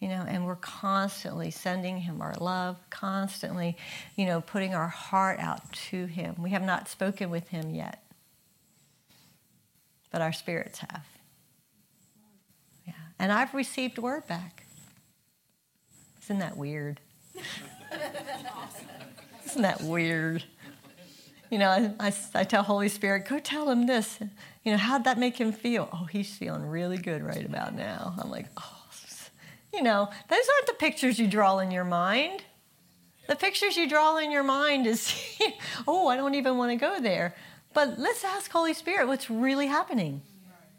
You 0.00 0.08
know, 0.08 0.24
and 0.28 0.46
we're 0.46 0.56
constantly 0.56 1.50
sending 1.50 1.98
him 1.98 2.20
our 2.20 2.34
love, 2.34 2.76
constantly, 2.88 3.76
you 4.16 4.26
know, 4.26 4.40
putting 4.40 4.74
our 4.74 4.88
heart 4.88 5.40
out 5.40 5.72
to 5.90 6.06
him. 6.06 6.36
We 6.38 6.50
have 6.50 6.62
not 6.62 6.88
spoken 6.88 7.30
with 7.30 7.48
him 7.48 7.74
yet, 7.74 8.02
but 10.12 10.20
our 10.20 10.32
spirits 10.32 10.78
have. 10.80 11.06
Yeah. 12.86 12.92
And 13.18 13.32
I've 13.32 13.54
received 13.54 13.98
word 13.98 14.26
back. 14.28 14.64
Isn't 16.22 16.38
that 16.38 16.56
weird? 16.56 17.00
Isn't 19.46 19.62
that 19.62 19.80
weird? 19.80 20.44
You 21.50 21.58
know, 21.58 21.68
I, 21.70 22.08
I, 22.08 22.12
I, 22.34 22.44
tell 22.44 22.62
Holy 22.62 22.88
Spirit, 22.88 23.26
go 23.26 23.38
tell 23.38 23.70
him 23.70 23.86
this. 23.86 24.18
You 24.64 24.72
know, 24.72 24.78
how'd 24.78 25.04
that 25.04 25.18
make 25.18 25.36
him 25.36 25.52
feel? 25.52 25.88
Oh, 25.92 26.04
he's 26.04 26.36
feeling 26.36 26.66
really 26.66 26.98
good 26.98 27.22
right 27.22 27.44
about 27.44 27.74
now. 27.74 28.14
I'm 28.20 28.30
like, 28.30 28.46
oh, 28.58 28.78
you 29.72 29.82
know, 29.82 30.08
those 30.28 30.38
aren't 30.56 30.66
the 30.66 30.74
pictures 30.74 31.18
you 31.18 31.26
draw 31.26 31.58
in 31.58 31.70
your 31.70 31.84
mind. 31.84 32.42
The 33.28 33.36
pictures 33.36 33.76
you 33.76 33.88
draw 33.88 34.16
in 34.16 34.30
your 34.30 34.42
mind 34.42 34.86
is, 34.86 35.14
oh, 35.88 36.08
I 36.08 36.16
don't 36.16 36.34
even 36.34 36.56
want 36.56 36.72
to 36.72 36.76
go 36.76 37.00
there. 37.00 37.34
But 37.74 37.98
let's 37.98 38.24
ask 38.24 38.50
Holy 38.50 38.72
Spirit 38.72 39.06
what's 39.06 39.28
really 39.28 39.66
happening. 39.66 40.22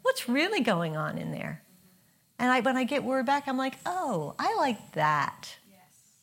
What's 0.02 0.28
really 0.28 0.60
going 0.60 0.96
on 0.96 1.18
in 1.18 1.30
there? 1.30 1.62
And 2.38 2.50
I, 2.50 2.60
when 2.60 2.76
I 2.76 2.84
get 2.84 3.04
word 3.04 3.26
back, 3.26 3.46
I'm 3.46 3.58
like, 3.58 3.74
oh, 3.86 4.34
I 4.38 4.56
like 4.56 4.92
that. 4.92 5.56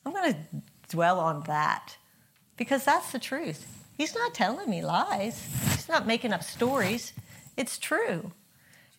I'm 0.05 0.13
going 0.13 0.33
to 0.33 0.39
dwell 0.89 1.19
on 1.19 1.43
that 1.43 1.97
because 2.57 2.83
that's 2.83 3.12
the 3.12 3.19
truth. 3.19 3.76
He's 3.97 4.13
not 4.13 4.33
telling 4.33 4.69
me 4.69 4.83
lies. 4.83 5.43
He's 5.71 5.89
not 5.89 6.05
making 6.05 6.31
up 6.31 6.43
stories. 6.43 7.13
It's 7.58 7.79
true. 7.79 8.31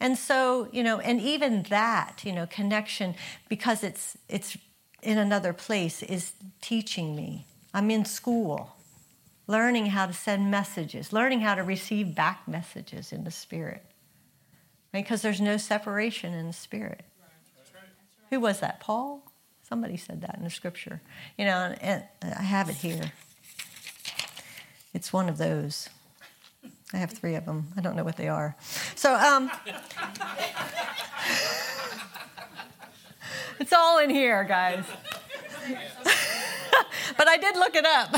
And 0.00 0.18
so, 0.18 0.68
you 0.72 0.82
know, 0.82 0.98
and 0.98 1.20
even 1.20 1.64
that, 1.64 2.22
you 2.24 2.32
know, 2.32 2.46
connection 2.46 3.14
because 3.48 3.82
it's 3.84 4.16
it's 4.28 4.56
in 5.02 5.18
another 5.18 5.52
place 5.52 6.02
is 6.02 6.32
teaching 6.60 7.14
me. 7.14 7.46
I'm 7.72 7.90
in 7.90 8.04
school, 8.04 8.76
learning 9.46 9.86
how 9.86 10.06
to 10.06 10.12
send 10.12 10.50
messages, 10.50 11.12
learning 11.12 11.40
how 11.40 11.54
to 11.54 11.62
receive 11.62 12.14
back 12.14 12.46
messages 12.48 13.12
in 13.12 13.24
the 13.24 13.30
spirit. 13.30 13.84
Right? 14.92 15.04
Because 15.04 15.22
there's 15.22 15.40
no 15.40 15.56
separation 15.56 16.32
in 16.34 16.48
the 16.48 16.52
spirit. 16.52 17.02
Who 18.30 18.40
was 18.40 18.60
that? 18.60 18.80
Paul? 18.80 19.22
Somebody 19.62 19.96
said 19.96 20.22
that 20.22 20.36
in 20.38 20.44
the 20.44 20.50
scripture. 20.50 21.00
You 21.36 21.44
know, 21.44 21.74
and 21.80 22.04
I 22.22 22.42
have 22.42 22.68
it 22.68 22.76
here. 22.76 23.12
It's 24.98 25.12
one 25.12 25.28
of 25.28 25.38
those. 25.38 25.88
I 26.92 26.96
have 26.96 27.12
three 27.12 27.36
of 27.36 27.46
them. 27.46 27.68
I 27.76 27.80
don't 27.80 27.94
know 27.94 28.02
what 28.02 28.16
they 28.16 28.26
are. 28.26 28.56
So, 28.96 29.14
um, 29.14 29.48
it's 33.60 33.72
all 33.72 34.00
in 34.00 34.10
here, 34.10 34.42
guys. 34.42 34.84
but 37.16 37.28
I 37.28 37.36
did 37.36 37.54
look 37.54 37.76
it 37.76 37.86
up. 37.86 38.12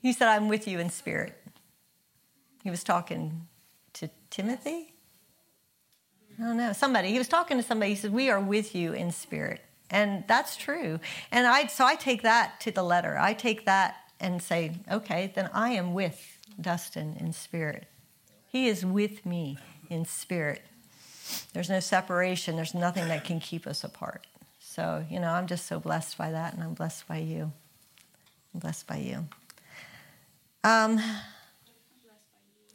He 0.00 0.12
said, 0.12 0.28
I'm 0.28 0.46
with 0.46 0.68
you 0.68 0.78
in 0.78 0.90
spirit. 0.90 1.36
He 2.62 2.70
was 2.70 2.84
talking 2.84 3.48
to 3.94 4.08
Timothy? 4.30 4.94
I 6.38 6.42
don't 6.44 6.56
know, 6.56 6.72
somebody. 6.72 7.10
He 7.10 7.18
was 7.18 7.26
talking 7.26 7.56
to 7.56 7.64
somebody. 7.64 7.90
He 7.90 7.96
said, 7.96 8.12
We 8.12 8.30
are 8.30 8.38
with 8.38 8.76
you 8.76 8.92
in 8.92 9.10
spirit. 9.10 9.60
And 9.90 10.24
that's 10.26 10.56
true. 10.56 11.00
And 11.30 11.46
I 11.46 11.66
so 11.66 11.86
I 11.86 11.94
take 11.94 12.22
that 12.22 12.60
to 12.60 12.70
the 12.70 12.82
letter. 12.82 13.18
I 13.18 13.32
take 13.32 13.64
that 13.64 13.96
and 14.20 14.42
say, 14.42 14.72
okay, 14.90 15.32
then 15.34 15.48
I 15.52 15.70
am 15.70 15.94
with 15.94 16.38
Dustin 16.60 17.16
in 17.18 17.32
spirit. 17.32 17.86
He 18.46 18.66
is 18.68 18.84
with 18.84 19.24
me 19.24 19.58
in 19.88 20.04
spirit. 20.04 20.62
There's 21.52 21.68
no 21.68 21.80
separation. 21.80 22.56
There's 22.56 22.74
nothing 22.74 23.08
that 23.08 23.24
can 23.24 23.40
keep 23.40 23.66
us 23.66 23.84
apart. 23.84 24.26
So, 24.58 25.04
you 25.10 25.20
know, 25.20 25.30
I'm 25.30 25.46
just 25.46 25.66
so 25.66 25.78
blessed 25.80 26.16
by 26.16 26.30
that, 26.30 26.54
and 26.54 26.62
I'm 26.62 26.74
blessed 26.74 27.06
by 27.06 27.18
you. 27.18 27.52
I'm 28.54 28.60
blessed 28.60 28.86
by 28.86 28.96
you. 28.96 29.26
Um, 30.64 31.00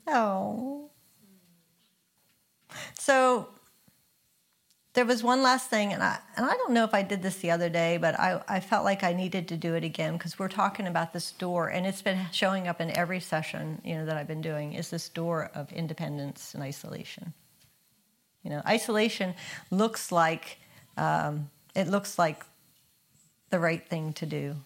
oh. 0.08 0.90
So, 2.98 3.50
there 4.94 5.06
was 5.06 5.24
one 5.24 5.42
last 5.42 5.72
thing, 5.72 5.92
and 5.92 6.04
I, 6.04 6.20
and 6.38 6.46
I 6.46 6.54
don't 6.54 6.72
know 6.72 6.84
if 6.84 6.94
I 6.94 7.02
did 7.02 7.24
this 7.24 7.38
the 7.38 7.50
other 7.50 7.68
day, 7.68 7.98
but 7.98 8.20
I, 8.20 8.42
I 8.48 8.60
felt 8.60 8.86
like 8.86 9.04
I 9.04 9.14
needed 9.14 9.48
to 9.48 9.58
do 9.58 9.74
it 9.74 9.84
again 9.84 10.14
because 10.14 10.38
we're 10.38 10.50
talking 10.50 10.86
about 10.86 11.14
this 11.14 11.32
door, 11.32 11.68
and 11.68 11.88
it's 11.88 12.04
been 12.04 12.28
showing 12.32 12.68
up 12.68 12.80
in 12.80 12.92
every 12.92 13.20
session 13.20 13.82
you 13.84 13.96
know 13.96 14.06
that 14.06 14.18
I've 14.18 14.28
been 14.28 14.42
doing 14.42 14.74
is 14.74 14.92
this 14.92 15.10
door 15.10 15.50
of 15.56 15.72
independence 15.72 16.54
and 16.54 16.62
isolation. 16.62 17.34
You 18.44 18.52
know, 18.52 18.62
isolation 18.68 19.34
looks 19.72 20.12
like 20.12 20.58
um, 20.96 21.50
it 21.76 21.88
looks 21.88 22.20
like 22.20 22.44
the 23.50 23.60
right 23.60 23.88
thing 23.88 24.14
to 24.14 24.28
do, 24.28 24.58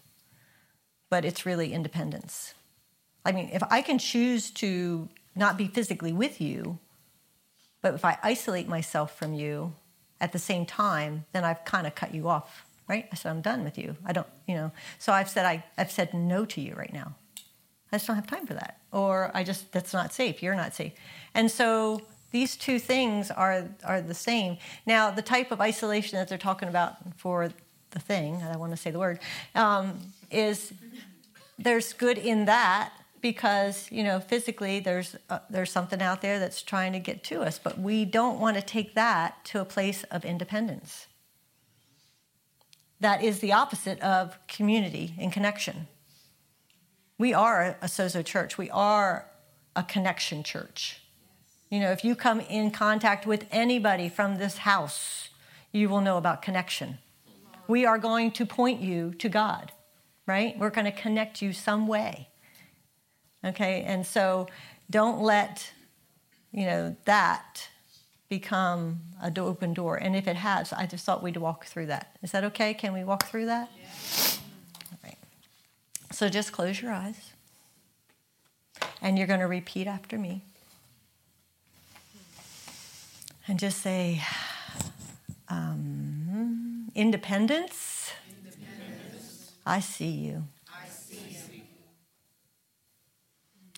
but 1.09 1.23
it's 1.23 1.45
really 1.45 1.71
independence. 1.71 2.53
I 3.23 3.31
mean, 3.31 3.49
if 3.53 3.63
I 3.69 3.81
can 3.81 3.97
choose 3.97 4.51
to 4.51 5.07
not 5.35 5.57
be 5.57 5.67
physically 5.67 6.11
with 6.11 6.41
you, 6.41 6.79
but 7.81 7.93
if 7.93 8.03
I 8.03 8.17
isolate 8.23 8.67
myself 8.67 9.17
from 9.17 9.33
you, 9.33 9.73
at 10.19 10.31
the 10.31 10.39
same 10.39 10.65
time, 10.65 11.25
then 11.31 11.43
I've 11.43 11.63
kind 11.65 11.87
of 11.87 11.95
cut 11.95 12.13
you 12.13 12.27
off, 12.27 12.65
right? 12.87 13.07
I 13.11 13.15
said, 13.15 13.29
I'm 13.29 13.41
done 13.41 13.63
with 13.63 13.77
you. 13.77 13.95
I 14.05 14.13
don't, 14.13 14.27
you 14.47 14.55
know. 14.55 14.71
So 14.99 15.13
I've 15.13 15.29
said, 15.29 15.45
I, 15.45 15.63
I've 15.77 15.91
said 15.91 16.13
no 16.13 16.45
to 16.45 16.61
you 16.61 16.73
right 16.75 16.93
now. 16.93 17.13
I 17.91 17.95
just 17.95 18.07
don't 18.07 18.15
have 18.15 18.27
time 18.27 18.45
for 18.45 18.53
that. 18.53 18.79
Or 18.91 19.31
I 19.33 19.43
just, 19.43 19.71
that's 19.71 19.93
not 19.93 20.13
safe. 20.13 20.43
You're 20.43 20.55
not 20.55 20.73
safe. 20.73 20.93
And 21.33 21.49
so 21.49 22.01
these 22.31 22.57
two 22.57 22.79
things 22.79 23.31
are, 23.31 23.69
are 23.85 24.01
the 24.01 24.13
same. 24.13 24.57
Now, 24.85 25.11
the 25.11 25.21
type 25.21 25.51
of 25.51 25.61
isolation 25.61 26.17
that 26.17 26.27
they're 26.27 26.37
talking 26.37 26.67
about 26.67 26.95
for 27.15 27.49
the 27.91 27.99
thing, 27.99 28.41
I 28.43 28.51
don't 28.51 28.59
want 28.59 28.71
to 28.71 28.77
say 28.77 28.91
the 28.91 28.99
word, 28.99 29.19
um, 29.55 29.99
is 30.29 30.73
there's 31.57 31.93
good 31.93 32.17
in 32.17 32.45
that 32.45 32.91
because 33.21 33.87
you 33.91 34.03
know 34.03 34.19
physically 34.19 34.79
there's 34.79 35.15
uh, 35.29 35.39
there's 35.49 35.71
something 35.71 36.01
out 36.01 36.21
there 36.21 36.39
that's 36.39 36.61
trying 36.61 36.93
to 36.93 36.99
get 36.99 37.23
to 37.23 37.41
us 37.41 37.59
but 37.59 37.79
we 37.79 38.05
don't 38.05 38.39
want 38.39 38.55
to 38.55 38.61
take 38.61 38.95
that 38.95 39.43
to 39.45 39.61
a 39.61 39.65
place 39.65 40.03
of 40.05 40.25
independence. 40.25 41.07
That 42.99 43.23
is 43.23 43.39
the 43.39 43.53
opposite 43.53 43.99
of 44.01 44.37
community 44.47 45.13
and 45.19 45.31
connection. 45.31 45.87
We 47.19 47.33
are 47.33 47.77
a 47.81 47.85
sozo 47.85 48.25
church. 48.25 48.57
We 48.57 48.69
are 48.71 49.27
a 49.75 49.83
connection 49.83 50.43
church. 50.43 51.01
You 51.69 51.79
know 51.79 51.91
if 51.91 52.03
you 52.03 52.15
come 52.15 52.39
in 52.39 52.71
contact 52.71 53.25
with 53.25 53.45
anybody 53.51 54.09
from 54.09 54.37
this 54.37 54.59
house 54.59 55.29
you 55.71 55.89
will 55.89 56.01
know 56.01 56.17
about 56.17 56.41
connection. 56.41 56.99
We 57.67 57.85
are 57.85 57.97
going 57.97 58.31
to 58.31 58.45
point 58.45 58.81
you 58.81 59.13
to 59.15 59.29
god 59.29 59.71
right? 60.27 60.59
We're 60.59 60.69
going 60.69 60.85
to 60.85 60.91
connect 60.91 61.41
you 61.41 61.53
some 61.53 61.87
way 61.87 62.27
Okay, 63.47 63.83
and 63.83 64.05
so 64.05 64.47
don't 64.89 65.21
let 65.21 65.71
you 66.51 66.65
know 66.65 66.95
that 67.05 67.69
become 68.29 68.99
an 69.21 69.37
open 69.39 69.73
door. 69.73 69.95
And 69.95 70.15
if 70.15 70.27
it 70.27 70.35
has, 70.35 70.73
I 70.73 70.85
just 70.85 71.05
thought 71.05 71.23
we'd 71.23 71.37
walk 71.37 71.65
through 71.65 71.85
that. 71.87 72.17
Is 72.21 72.31
that 72.31 72.43
okay? 72.45 72.73
Can 72.73 72.93
we 72.93 73.03
walk 73.03 73.25
through 73.25 73.45
that? 73.45 73.71
Yeah. 73.77 73.87
All 74.91 74.99
right. 75.03 75.17
So 76.11 76.27
just 76.29 76.51
close 76.51 76.81
your 76.81 76.91
eyes, 76.91 77.31
and 79.01 79.17
you're 79.17 79.27
going 79.27 79.39
to 79.39 79.47
repeat 79.47 79.87
after 79.87 80.17
me, 80.17 80.43
and 83.47 83.57
just 83.59 83.81
say, 83.81 84.21
um, 85.47 86.91
independence. 86.95 88.11
independence. 88.29 89.53
I 89.65 89.79
see 89.79 90.09
you. 90.09 90.43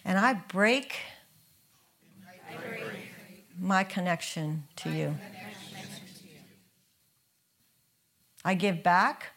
And 0.09 0.17
I 0.17 0.33
break, 0.33 0.95
my 3.59 3.83
connection 3.83 4.63
to 4.77 4.89
you. 4.89 5.15
I 8.43 8.55
give 8.55 8.81
back, 8.81 9.27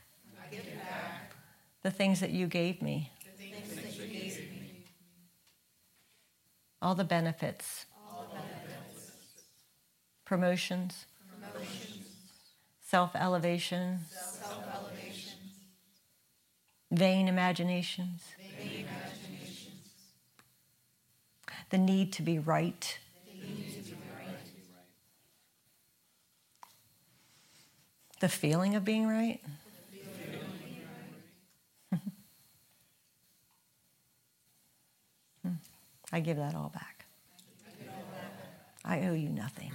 the 1.83 1.91
things 1.91 2.21
that 2.21 2.31
you 2.31 2.47
gave 2.47 2.81
me. 2.81 3.11
All 6.81 6.95
the 6.95 7.05
benefits. 7.05 7.85
Promotions. 10.25 11.05
Self 12.81 13.15
elevation. 13.15 13.99
Vain 16.91 17.29
imaginations 17.29 18.23
the 21.73 21.79
need 21.79 22.13
to 22.13 22.23
be 22.23 22.39
right. 22.39 22.99
The 28.21 28.29
feeling 28.29 28.77
of 28.77 28.85
being 28.85 29.09
right. 29.09 29.41
Hmm. 35.43 35.55
I 36.13 36.21
give 36.21 36.37
that 36.37 36.55
all 36.55 36.71
back. 36.73 37.05
I 38.85 39.09
owe 39.09 39.15
you 39.15 39.29
nothing. 39.29 39.73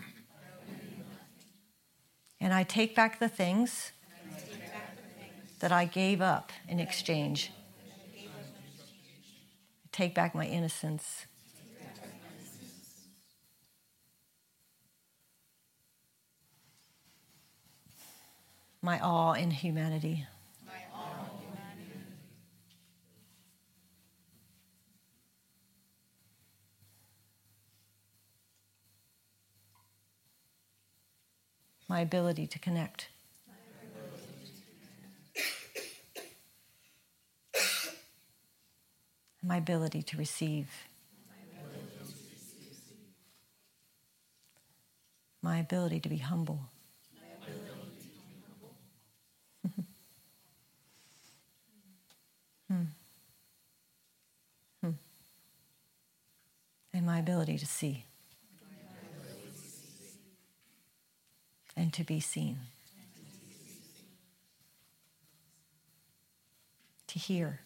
And 2.40 2.54
I 2.54 2.64
take 2.64 2.96
back 2.96 3.20
the 3.20 3.28
things 3.28 3.92
that 5.60 5.74
I 5.74 5.84
gave 5.84 6.22
up 6.22 6.54
in 6.70 6.80
exchange. 6.80 7.52
I 9.84 9.90
take 9.92 10.16
back 10.16 10.34
my 10.34 10.46
innocence. 10.46 11.26
My 18.88 19.00
awe 19.02 19.34
in 19.34 19.52
humanity. 19.52 20.26
My, 20.66 20.72
in 20.76 21.40
humanity. 21.42 22.00
my 31.90 32.00
ability 32.00 32.48
to 32.48 32.60
connect. 32.60 33.10
My 39.44 39.58
ability 39.58 40.02
to 40.04 40.18
receive. 40.18 40.70
My 45.42 45.58
ability 45.58 46.00
to 46.00 46.08
be 46.08 46.20
humble. 46.20 46.70
Hmm. 52.68 52.84
Hmm. 54.84 54.92
And 56.94 57.06
my 57.18 57.22
ability 57.22 57.58
to 57.58 57.66
see. 57.66 58.06
And 61.76 61.92
to 61.94 62.04
be 62.04 62.20
seen. 62.20 62.60
To 67.08 67.18
hear. 67.18 67.62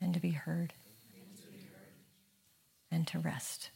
And 0.00 0.12
to 0.12 0.20
be 0.20 0.30
heard. 0.30 0.72
And 2.90 3.06
to 3.08 3.18
rest. 3.20 3.70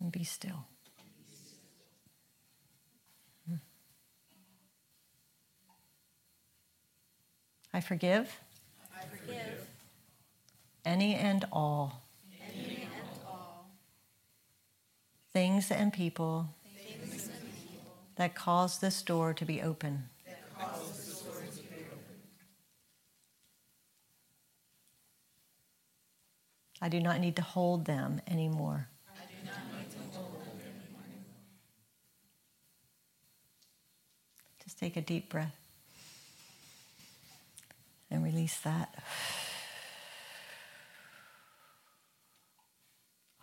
And 0.00 0.10
be 0.10 0.24
still. 0.24 0.66
Hmm. 3.48 3.54
I 7.72 7.80
forgive. 7.80 8.36
I 8.96 9.04
forgive. 9.06 9.68
Any 10.84 11.14
and 11.14 11.46
all. 11.52 12.04
Any 12.54 12.82
and 12.82 12.90
all. 13.26 13.70
Things 15.34 15.72
and 15.72 15.92
people. 15.92 16.54
That 18.14 18.36
cause 18.36 18.78
this 18.78 19.02
door 19.02 19.34
to 19.34 19.44
be 19.44 19.60
open. 19.60 20.04
I 26.80 26.88
do 26.88 27.00
not 27.00 27.18
need 27.18 27.34
to 27.34 27.42
hold 27.42 27.84
them 27.84 28.22
anymore. 28.28 28.88
Just 34.62 34.78
take 34.78 34.96
a 34.96 35.00
deep 35.00 35.30
breath 35.30 35.56
and 38.08 38.22
release 38.22 38.60
that. 38.60 38.94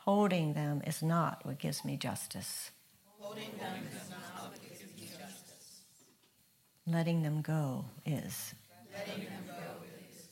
Holding 0.06 0.54
them 0.54 0.82
is 0.88 1.04
not 1.04 1.46
what 1.46 1.60
gives 1.60 1.86
me 1.86 1.96
justice. 1.96 2.72
Holding 3.20 3.52
them 3.60 3.88
is 3.88 4.10
not 4.10 4.50
what 4.50 4.60
gives 4.60 4.82
me 4.82 5.06
justice. 5.06 5.82
Letting 6.88 7.22
them 7.22 7.44
go 7.44 7.86
is. 8.04 8.56
Letting 8.92 9.26
them 9.26 9.44
go 9.46 9.86
is. 10.10 10.26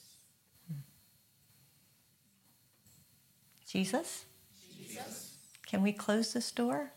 Jesus? 3.67 4.25
Jesus? 4.75 5.37
Can 5.67 5.83
we 5.83 5.91
close 5.91 6.33
this 6.33 6.51
door? 6.51 6.91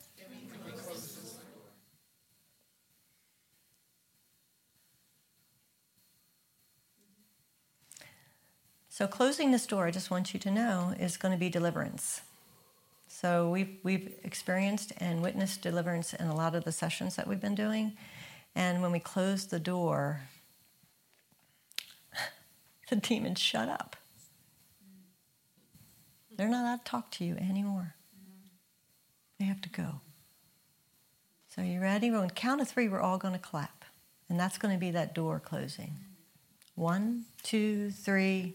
So, 8.89 9.07
closing 9.07 9.51
this 9.51 9.67
door, 9.67 9.87
I 9.87 9.91
just 9.91 10.11
want 10.11 10.33
you 10.33 10.41
to 10.41 10.51
know, 10.51 10.95
is 10.99 11.19
going 11.19 11.33
to 11.33 11.39
be 11.39 11.51
deliverance. 11.51 12.23
So 13.23 13.51
we've 13.51 13.79
we've 13.85 14.15
experienced 14.25 14.93
and 14.99 15.23
witnessed 15.23 15.63
deliverance 15.63 16.13
in 16.13 16.27
a 16.27 16.35
lot 16.35 16.57
of 16.57 16.65
the 16.65 16.73
sessions 16.73 17.15
that 17.15 17.29
we've 17.29 17.41
been 17.41 17.55
doing. 17.55 17.93
And 18.57 18.83
when 18.83 18.91
we 18.91 18.99
close 18.99 19.47
the 19.47 19.61
door, 19.61 20.23
the 22.91 22.97
demons 22.97 23.39
shut 23.39 23.69
up. 23.69 23.95
They're 26.37 26.49
not 26.49 26.63
allowed 26.63 26.85
to 26.85 26.91
talk 26.91 27.11
to 27.13 27.25
you 27.25 27.37
anymore. 27.37 27.95
They 29.39 29.45
have 29.45 29.61
to 29.61 29.69
go. 29.69 30.01
So 31.55 31.63
you 31.63 31.81
ready? 31.81 32.11
On 32.11 32.29
count 32.29 32.61
of 32.61 32.69
three, 32.69 32.89
we're 32.89 33.01
all 33.01 33.19
going 33.19 33.35
to 33.35 33.41
clap. 33.41 33.85
And 34.29 34.41
that's 34.41 34.59
going 34.59 34.75
to 34.75 34.81
be 34.81 34.91
that 34.91 35.15
door 35.15 35.39
closing. 35.39 35.95
One, 36.75 37.27
two, 37.45 37.91
three. 37.93 38.55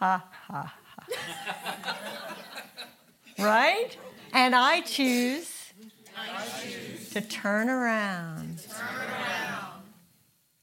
Ha, 0.00 0.24
ha, 0.48 0.74
right? 3.38 3.96
And 4.32 4.54
I 4.54 4.80
choose, 4.80 5.72
I 6.16 6.42
choose 6.62 7.10
to 7.10 7.20
turn 7.20 7.68
around, 7.68 8.60
to 8.60 8.68
turn 8.70 8.78
around 8.96 9.82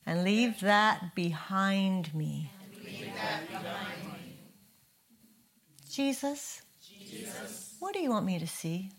and 0.08 0.24
leave 0.24 0.60
that 0.62 1.14
behind 1.14 2.16
me. 2.16 2.50
That 3.16 3.48
behind 3.48 4.04
me. 4.06 4.40
Jesus, 5.88 6.64
Jesus, 6.82 7.76
what 7.80 7.94
do 7.94 8.00
you 8.00 8.10
want 8.10 8.26
me 8.26 8.40
to 8.40 8.48
see? 8.48 8.90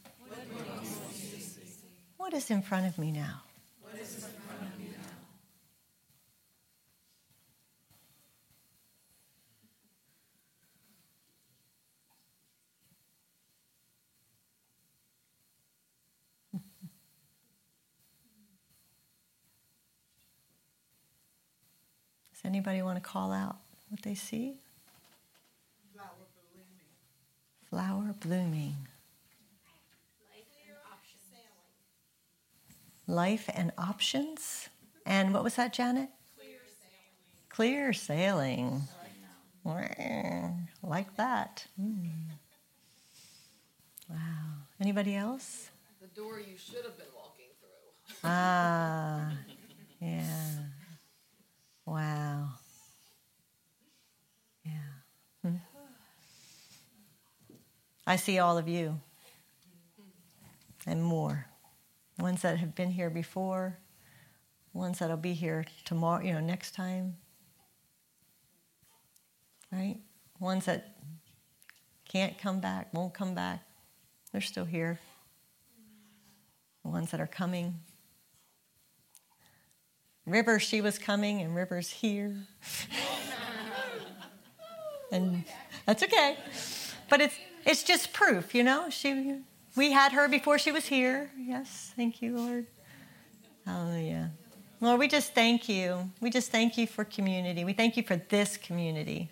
What 2.17 2.33
is 2.33 2.49
in 2.51 2.63
front 2.63 2.87
of 2.87 2.97
me 2.97 3.11
now? 3.11 3.43
Does 22.39 22.45
anybody 22.45 22.83
want 22.83 22.97
to 22.97 23.01
call 23.01 23.33
out 23.33 23.57
what 23.89 24.03
they 24.03 24.15
see? 24.15 24.61
Flower 25.93 26.07
blooming. 27.69 28.05
Flower 28.05 28.15
blooming. 28.21 28.77
Life 33.09 33.51
and 33.53 33.73
options. 33.77 34.69
And 35.05 35.35
what 35.35 35.43
was 35.43 35.57
that, 35.57 35.73
Janet? 35.73 36.11
Clear 36.37 36.59
sailing. 36.79 37.49
Clear 37.49 37.93
sailing. 37.93 38.83
Like 40.85 41.17
that. 41.17 41.67
Mm. 41.81 42.11
Wow. 44.09 44.17
Anybody 44.81 45.17
else? 45.17 45.71
The 46.01 46.07
door 46.09 46.39
you 46.39 46.57
should 46.57 46.85
have 46.85 46.97
been 46.97 47.07
walking 47.17 47.47
through. 47.59 48.21
Ah, 48.23 49.33
yeah. 50.01 50.23
Wow. 51.89 52.51
Yeah. 54.63 54.73
Hmm. 55.43 55.57
I 58.07 58.17
see 58.17 58.39
all 58.39 58.59
of 58.59 58.69
you 58.69 59.01
and 60.87 61.03
more. 61.03 61.47
Ones 62.19 62.43
that 62.43 62.59
have 62.59 62.75
been 62.75 62.91
here 62.91 63.09
before, 63.09 63.79
ones 64.75 64.99
that'll 64.99 65.17
be 65.17 65.33
here 65.33 65.65
tomorrow, 65.87 66.23
you 66.23 66.35
know, 66.35 66.41
next 66.41 66.75
time. 66.75 67.17
Right? 69.73 69.97
Ones 70.41 70.67
that 70.67 70.95
can't 72.07 72.37
come 72.37 72.61
back, 72.61 72.93
won't 72.93 73.15
come 73.15 73.35
back, 73.35 73.63
they're 74.31 74.43
still 74.43 74.67
here. 74.67 75.01
The 76.85 76.91
ones 76.91 77.11
that 77.13 77.21
are 77.21 77.27
coming. 77.27 77.81
River, 80.31 80.59
she 80.59 80.81
was 80.81 80.99
coming, 80.99 81.41
and 81.41 81.55
River's 81.55 81.91
here. 81.91 82.37
and 85.13 85.45
that's 85.87 86.03
okay. 86.03 86.37
But 87.09 87.21
it's 87.21 87.35
it's 87.65 87.83
just 87.83 88.13
proof, 88.13 88.55
you 88.55 88.63
know. 88.63 88.91
She 88.91 89.41
we 89.77 89.93
had 89.93 90.13
her 90.13 90.29
before 90.29 90.59
she 90.59 90.73
was 90.73 90.87
here. 90.87 91.31
Yes, 91.39 91.93
thank 91.97 92.21
you, 92.23 92.37
Lord. 92.37 92.67
Hallelujah. 93.65 94.33
Lord, 94.81 95.01
we 95.01 95.09
just 95.09 95.35
thank 95.35 95.69
you. 95.69 96.11
We 96.21 96.31
just 96.31 96.51
thank 96.51 96.79
you 96.79 96.87
for 96.87 97.05
community. 97.05 97.65
We 97.65 97.73
thank 97.73 97.97
you 97.97 98.03
for 98.03 98.17
this 98.17 98.57
community. 98.57 99.29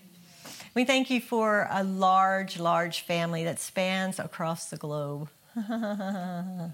We 0.74 0.84
thank 0.84 1.08
you 1.08 1.20
for 1.20 1.68
a 1.70 1.82
large, 1.82 2.58
large 2.58 3.00
family 3.00 3.44
that 3.44 3.58
spans 3.58 4.18
across 4.18 4.68
the 4.68 4.76
globe. 4.76 5.28
I 5.58 6.70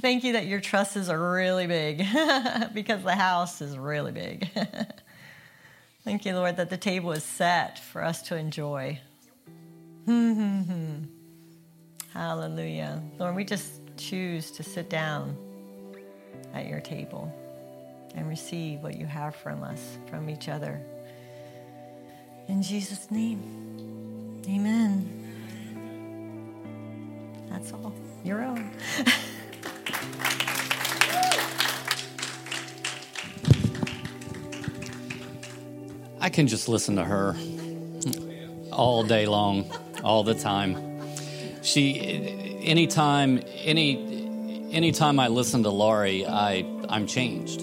thank 0.00 0.24
you 0.24 0.32
that 0.32 0.46
your 0.46 0.60
trusses 0.60 1.10
are 1.10 1.32
really 1.32 1.66
big 1.66 1.98
because 2.74 3.02
the 3.02 3.14
house 3.14 3.60
is 3.60 3.76
really 3.76 4.12
big. 4.12 4.48
thank 6.04 6.24
you, 6.24 6.34
Lord, 6.34 6.56
that 6.56 6.70
the 6.70 6.78
table 6.78 7.12
is 7.12 7.22
set 7.22 7.78
for 7.78 8.02
us 8.02 8.22
to 8.22 8.36
enjoy. 8.36 8.98
Hallelujah. 12.14 13.02
Lord, 13.18 13.34
we 13.34 13.44
just 13.44 13.82
choose 13.98 14.50
to 14.52 14.62
sit 14.62 14.88
down 14.88 15.36
at 16.54 16.66
your 16.66 16.80
table 16.80 17.30
and 18.14 18.26
receive 18.26 18.80
what 18.80 18.96
you 18.96 19.04
have 19.04 19.36
from 19.36 19.62
us, 19.62 19.98
from 20.06 20.30
each 20.30 20.48
other. 20.48 20.80
In 22.48 22.62
Jesus' 22.62 23.10
name, 23.10 24.40
amen. 24.48 25.10
That's 27.50 27.72
all. 27.74 27.92
Your 28.24 28.42
own. 28.42 28.70
I 36.20 36.30
can 36.30 36.46
just 36.46 36.70
listen 36.70 36.96
to 36.96 37.04
her 37.04 37.36
all 38.72 39.04
day 39.04 39.26
long, 39.26 39.70
all 40.02 40.24
the 40.24 40.32
time. 40.32 41.02
She, 41.62 42.00
anytime, 42.62 43.42
any, 43.58 44.70
anytime 44.72 45.20
I 45.20 45.28
listen 45.28 45.62
to 45.64 45.70
Laurie, 45.70 46.24
I, 46.26 46.64
I'm 46.88 47.06
changed. 47.06 47.60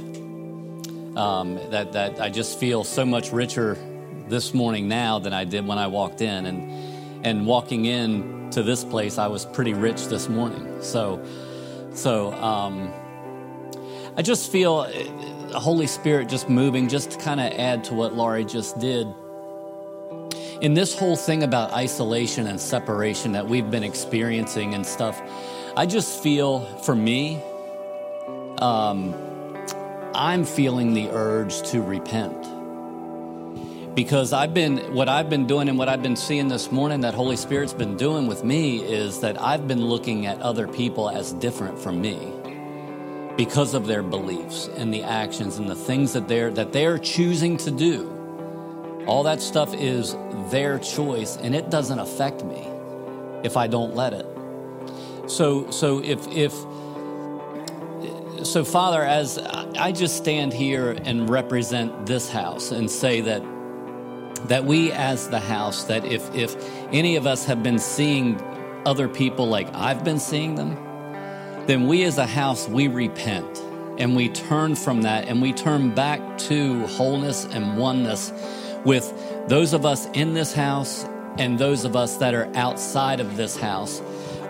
Um, 1.18 1.60
that, 1.72 1.94
that 1.94 2.22
I 2.22 2.30
just 2.30 2.60
feel 2.60 2.84
so 2.84 3.04
much 3.04 3.32
richer 3.32 3.80
this 4.28 4.54
morning 4.54 4.88
now 4.88 5.18
than 5.18 5.34
I 5.34 5.44
did 5.44 5.66
when 5.66 5.80
I 5.80 5.88
walked 5.88 6.22
in. 6.22 6.46
And, 6.46 7.26
and 7.26 7.48
walking 7.48 7.86
in 7.86 8.41
to 8.52 8.64
this 8.64 8.84
place, 8.84 9.18
I 9.18 9.28
was 9.28 9.46
pretty 9.46 9.74
rich 9.74 10.08
this 10.08 10.30
morning. 10.30 10.82
So, 10.82 11.24
so, 11.94 12.34
um, 12.34 12.94
I 14.18 14.22
just 14.22 14.52
feel 14.52 14.84
the 14.84 15.60
Holy 15.60 15.88
Spirit 15.88 16.28
just 16.28 16.50
moving, 16.50 16.90
just 16.90 17.12
to 17.12 17.18
kind 17.18 17.40
of 17.40 17.52
add 17.54 17.84
to 17.86 17.94
what 17.94 18.14
Laurie 18.14 18.46
just 18.46 18.80
did. 18.80 19.08
In 20.62 20.74
this 20.74 20.98
whole 20.98 21.16
thing 21.16 21.44
about 21.44 21.72
isolation 21.72 22.48
and 22.48 22.60
separation 22.60 23.32
that 23.32 23.48
we've 23.48 23.72
been 23.72 23.84
experiencing 23.84 24.74
and 24.74 24.86
stuff, 24.86 25.22
I 25.76 25.86
just 25.86 26.22
feel 26.22 26.60
for 26.84 26.94
me, 26.94 27.42
um, 28.60 29.16
I'm 30.14 30.44
feeling 30.44 30.94
the 30.94 31.10
urge 31.10 31.62
to 31.70 31.82
repent. 31.82 32.51
Because 33.96 34.32
I've 34.32 34.54
been, 34.54 34.94
what 34.94 35.10
I've 35.10 35.30
been 35.30 35.48
doing 35.48 35.68
and 35.68 35.78
what 35.78 35.90
I've 35.90 36.02
been 36.02 36.16
seeing 36.16 36.48
this 36.48 36.72
morning 36.72 37.02
that 37.02 37.14
Holy 37.14 37.36
Spirit's 37.36 37.74
been 37.74 37.98
doing 37.98 38.28
with 38.28 38.44
me 38.44 38.80
is 38.80 39.20
that 39.20 39.42
I've 39.42 39.68
been 39.68 39.84
looking 39.86 40.26
at 40.26 40.40
other 40.42 40.68
people 40.68 41.10
as 41.10 41.34
different 41.34 41.78
from 41.78 42.02
me 42.02 42.18
because 43.36 43.74
of 43.74 43.88
their 43.88 44.04
beliefs 44.04 44.70
and 44.78 44.94
the 44.94 45.04
actions 45.04 45.58
and 45.58 45.70
the 45.70 45.76
things 45.76 46.14
that 46.14 46.28
they're 46.28 46.52
that 46.52 46.74
they're 46.74 46.98
choosing 46.98 47.58
to 47.58 47.72
do 47.72 48.22
all 49.08 49.24
that 49.24 49.42
stuff 49.42 49.74
is 49.74 50.16
their 50.50 50.80
choice 50.80 51.38
and 51.38 51.56
it 51.56 51.70
doesn't 51.70 52.00
affect 52.00 52.44
me 52.44 52.68
if 53.44 53.58
I 53.58 53.68
don't 53.68 53.96
let 53.96 54.14
it. 54.14 54.26
So, 55.28 55.70
so 55.72 56.04
if, 56.04 56.28
if, 56.28 56.54
so 58.46 58.64
Father, 58.64 59.02
as 59.02 59.38
I 59.38 59.92
just 59.92 60.18
stand 60.18 60.54
here 60.54 60.92
and 61.04 61.30
represent 61.30 62.06
this 62.06 62.30
house 62.30 62.72
and 62.72 62.90
say 62.90 63.22
that, 63.22 63.42
that 64.48 64.66
we 64.66 64.92
as 64.92 65.30
the 65.30 65.40
house, 65.40 65.86
that 65.86 66.06
if, 66.06 66.34
if 66.36 66.56
any 66.92 67.16
of 67.16 67.28
us 67.28 67.46
have 67.46 67.64
been 67.64 67.80
seeing 67.80 68.42
other 68.86 69.08
people 69.08 69.48
like 69.48 69.74
I've 69.74 70.04
been 70.04 70.20
seeing 70.20 70.56
them, 70.56 70.76
then 71.68 71.88
we 71.88 72.04
as 72.04 72.18
a 72.18 72.26
house, 72.26 72.68
we 72.68 72.88
repent 72.88 73.60
and 73.98 74.16
we 74.16 74.30
turn 74.30 74.76
from 74.76 75.04
that 75.04 75.28
and 75.28 75.42
we 75.42 75.54
turn 75.54 75.94
back 75.94 76.38
to 76.38 76.86
wholeness 76.88 77.46
and 77.46 77.78
oneness 77.78 78.32
with 78.84 79.14
those 79.48 79.74
of 79.74 79.86
us 79.86 80.08
in 80.14 80.34
this 80.34 80.54
house 80.54 81.06
and 81.38 81.60
those 81.60 81.86
of 81.86 81.96
us 81.96 82.18
that 82.18 82.34
are 82.34 82.50
outside 82.56 83.20
of 83.20 83.38
this 83.38 83.56
house 83.56 84.02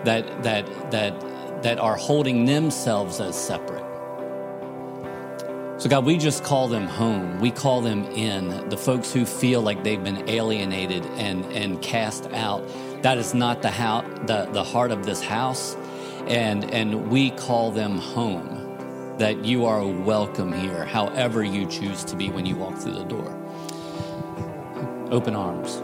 that 0.04 0.42
that 0.42 0.90
that 0.90 1.62
that 1.62 1.78
are 1.78 1.96
holding 1.96 2.44
themselves 2.44 3.20
as 3.20 3.36
separate. 3.36 3.81
So 5.82 5.88
God, 5.88 6.04
we 6.04 6.16
just 6.16 6.44
call 6.44 6.68
them 6.68 6.86
home. 6.86 7.40
We 7.40 7.50
call 7.50 7.80
them 7.80 8.04
in. 8.04 8.68
The 8.68 8.76
folks 8.76 9.12
who 9.12 9.26
feel 9.26 9.62
like 9.62 9.82
they've 9.82 10.04
been 10.04 10.28
alienated 10.28 11.04
and 11.16 11.44
and 11.46 11.82
cast 11.82 12.30
out. 12.30 12.62
That 13.02 13.18
is 13.18 13.34
not 13.34 13.62
the 13.62 13.70
how, 13.72 14.02
the, 14.26 14.48
the 14.52 14.62
heart 14.62 14.92
of 14.92 15.04
this 15.04 15.20
house. 15.20 15.74
And 16.28 16.70
and 16.70 17.10
we 17.10 17.32
call 17.32 17.72
them 17.72 17.98
home. 17.98 19.16
That 19.18 19.44
you 19.44 19.66
are 19.66 19.84
welcome 19.84 20.52
here, 20.52 20.84
however 20.84 21.42
you 21.42 21.66
choose 21.66 22.04
to 22.04 22.14
be 22.14 22.30
when 22.30 22.46
you 22.46 22.54
walk 22.54 22.78
through 22.78 22.94
the 22.94 23.04
door. 23.04 23.36
Open 25.10 25.34
arms. 25.34 25.82